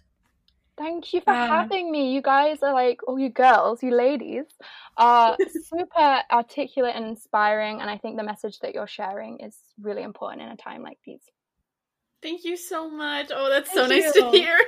[0.78, 2.12] Thank you for um, having me.
[2.12, 4.46] You guys are like, all you girls, you ladies,
[4.96, 7.80] are super articulate and inspiring.
[7.80, 10.98] And I think the message that you're sharing is really important in a time like
[11.04, 11.22] these.
[12.22, 13.30] Thank you so much.
[13.34, 14.22] Oh, that's Thank so nice you.
[14.22, 14.58] to hear.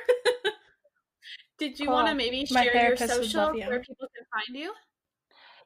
[1.59, 1.95] Did you cool.
[1.95, 3.67] want to maybe share your social you.
[3.67, 4.73] where people can find you?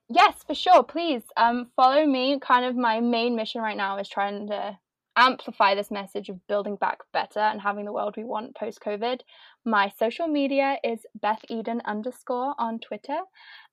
[0.09, 0.83] Yes, for sure.
[0.83, 2.39] Please um, follow me.
[2.41, 4.79] Kind of my main mission right now is trying to
[5.17, 9.21] amplify this message of building back better and having the world we want post COVID.
[9.65, 13.19] My social media is Beth Eden underscore on Twitter.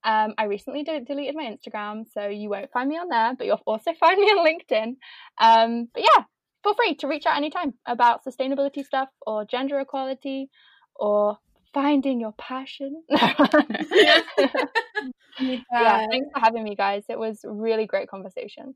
[0.03, 3.45] Um, I recently de- deleted my Instagram, so you won't find me on there, but
[3.45, 4.95] you'll also find me on LinkedIn.
[5.37, 6.23] Um, but yeah,
[6.63, 10.49] feel free to reach out anytime about sustainability stuff or gender equality
[10.95, 11.37] or
[11.75, 13.03] finding your passion.
[13.09, 14.21] yeah.
[15.39, 17.03] yeah, thanks for having me, guys.
[17.09, 18.73] It was really great conversation.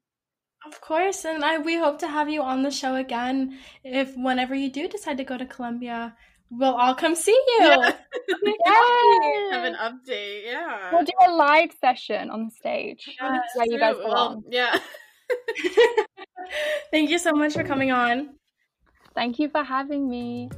[0.67, 4.53] Of course, and I we hope to have you on the show again if whenever
[4.53, 6.13] you do decide to go to Colombia.
[6.51, 7.59] we'll all come see you.
[7.61, 7.93] Yeah.
[8.43, 9.53] yes.
[9.53, 10.43] Have an update.
[10.45, 10.91] Yeah.
[10.91, 13.39] We'll do a live session on the stage yes.
[13.55, 14.43] where you guys belong.
[14.43, 14.77] Well, yeah.
[16.91, 18.35] Thank you so much for coming on.
[19.15, 20.49] Thank you for having me.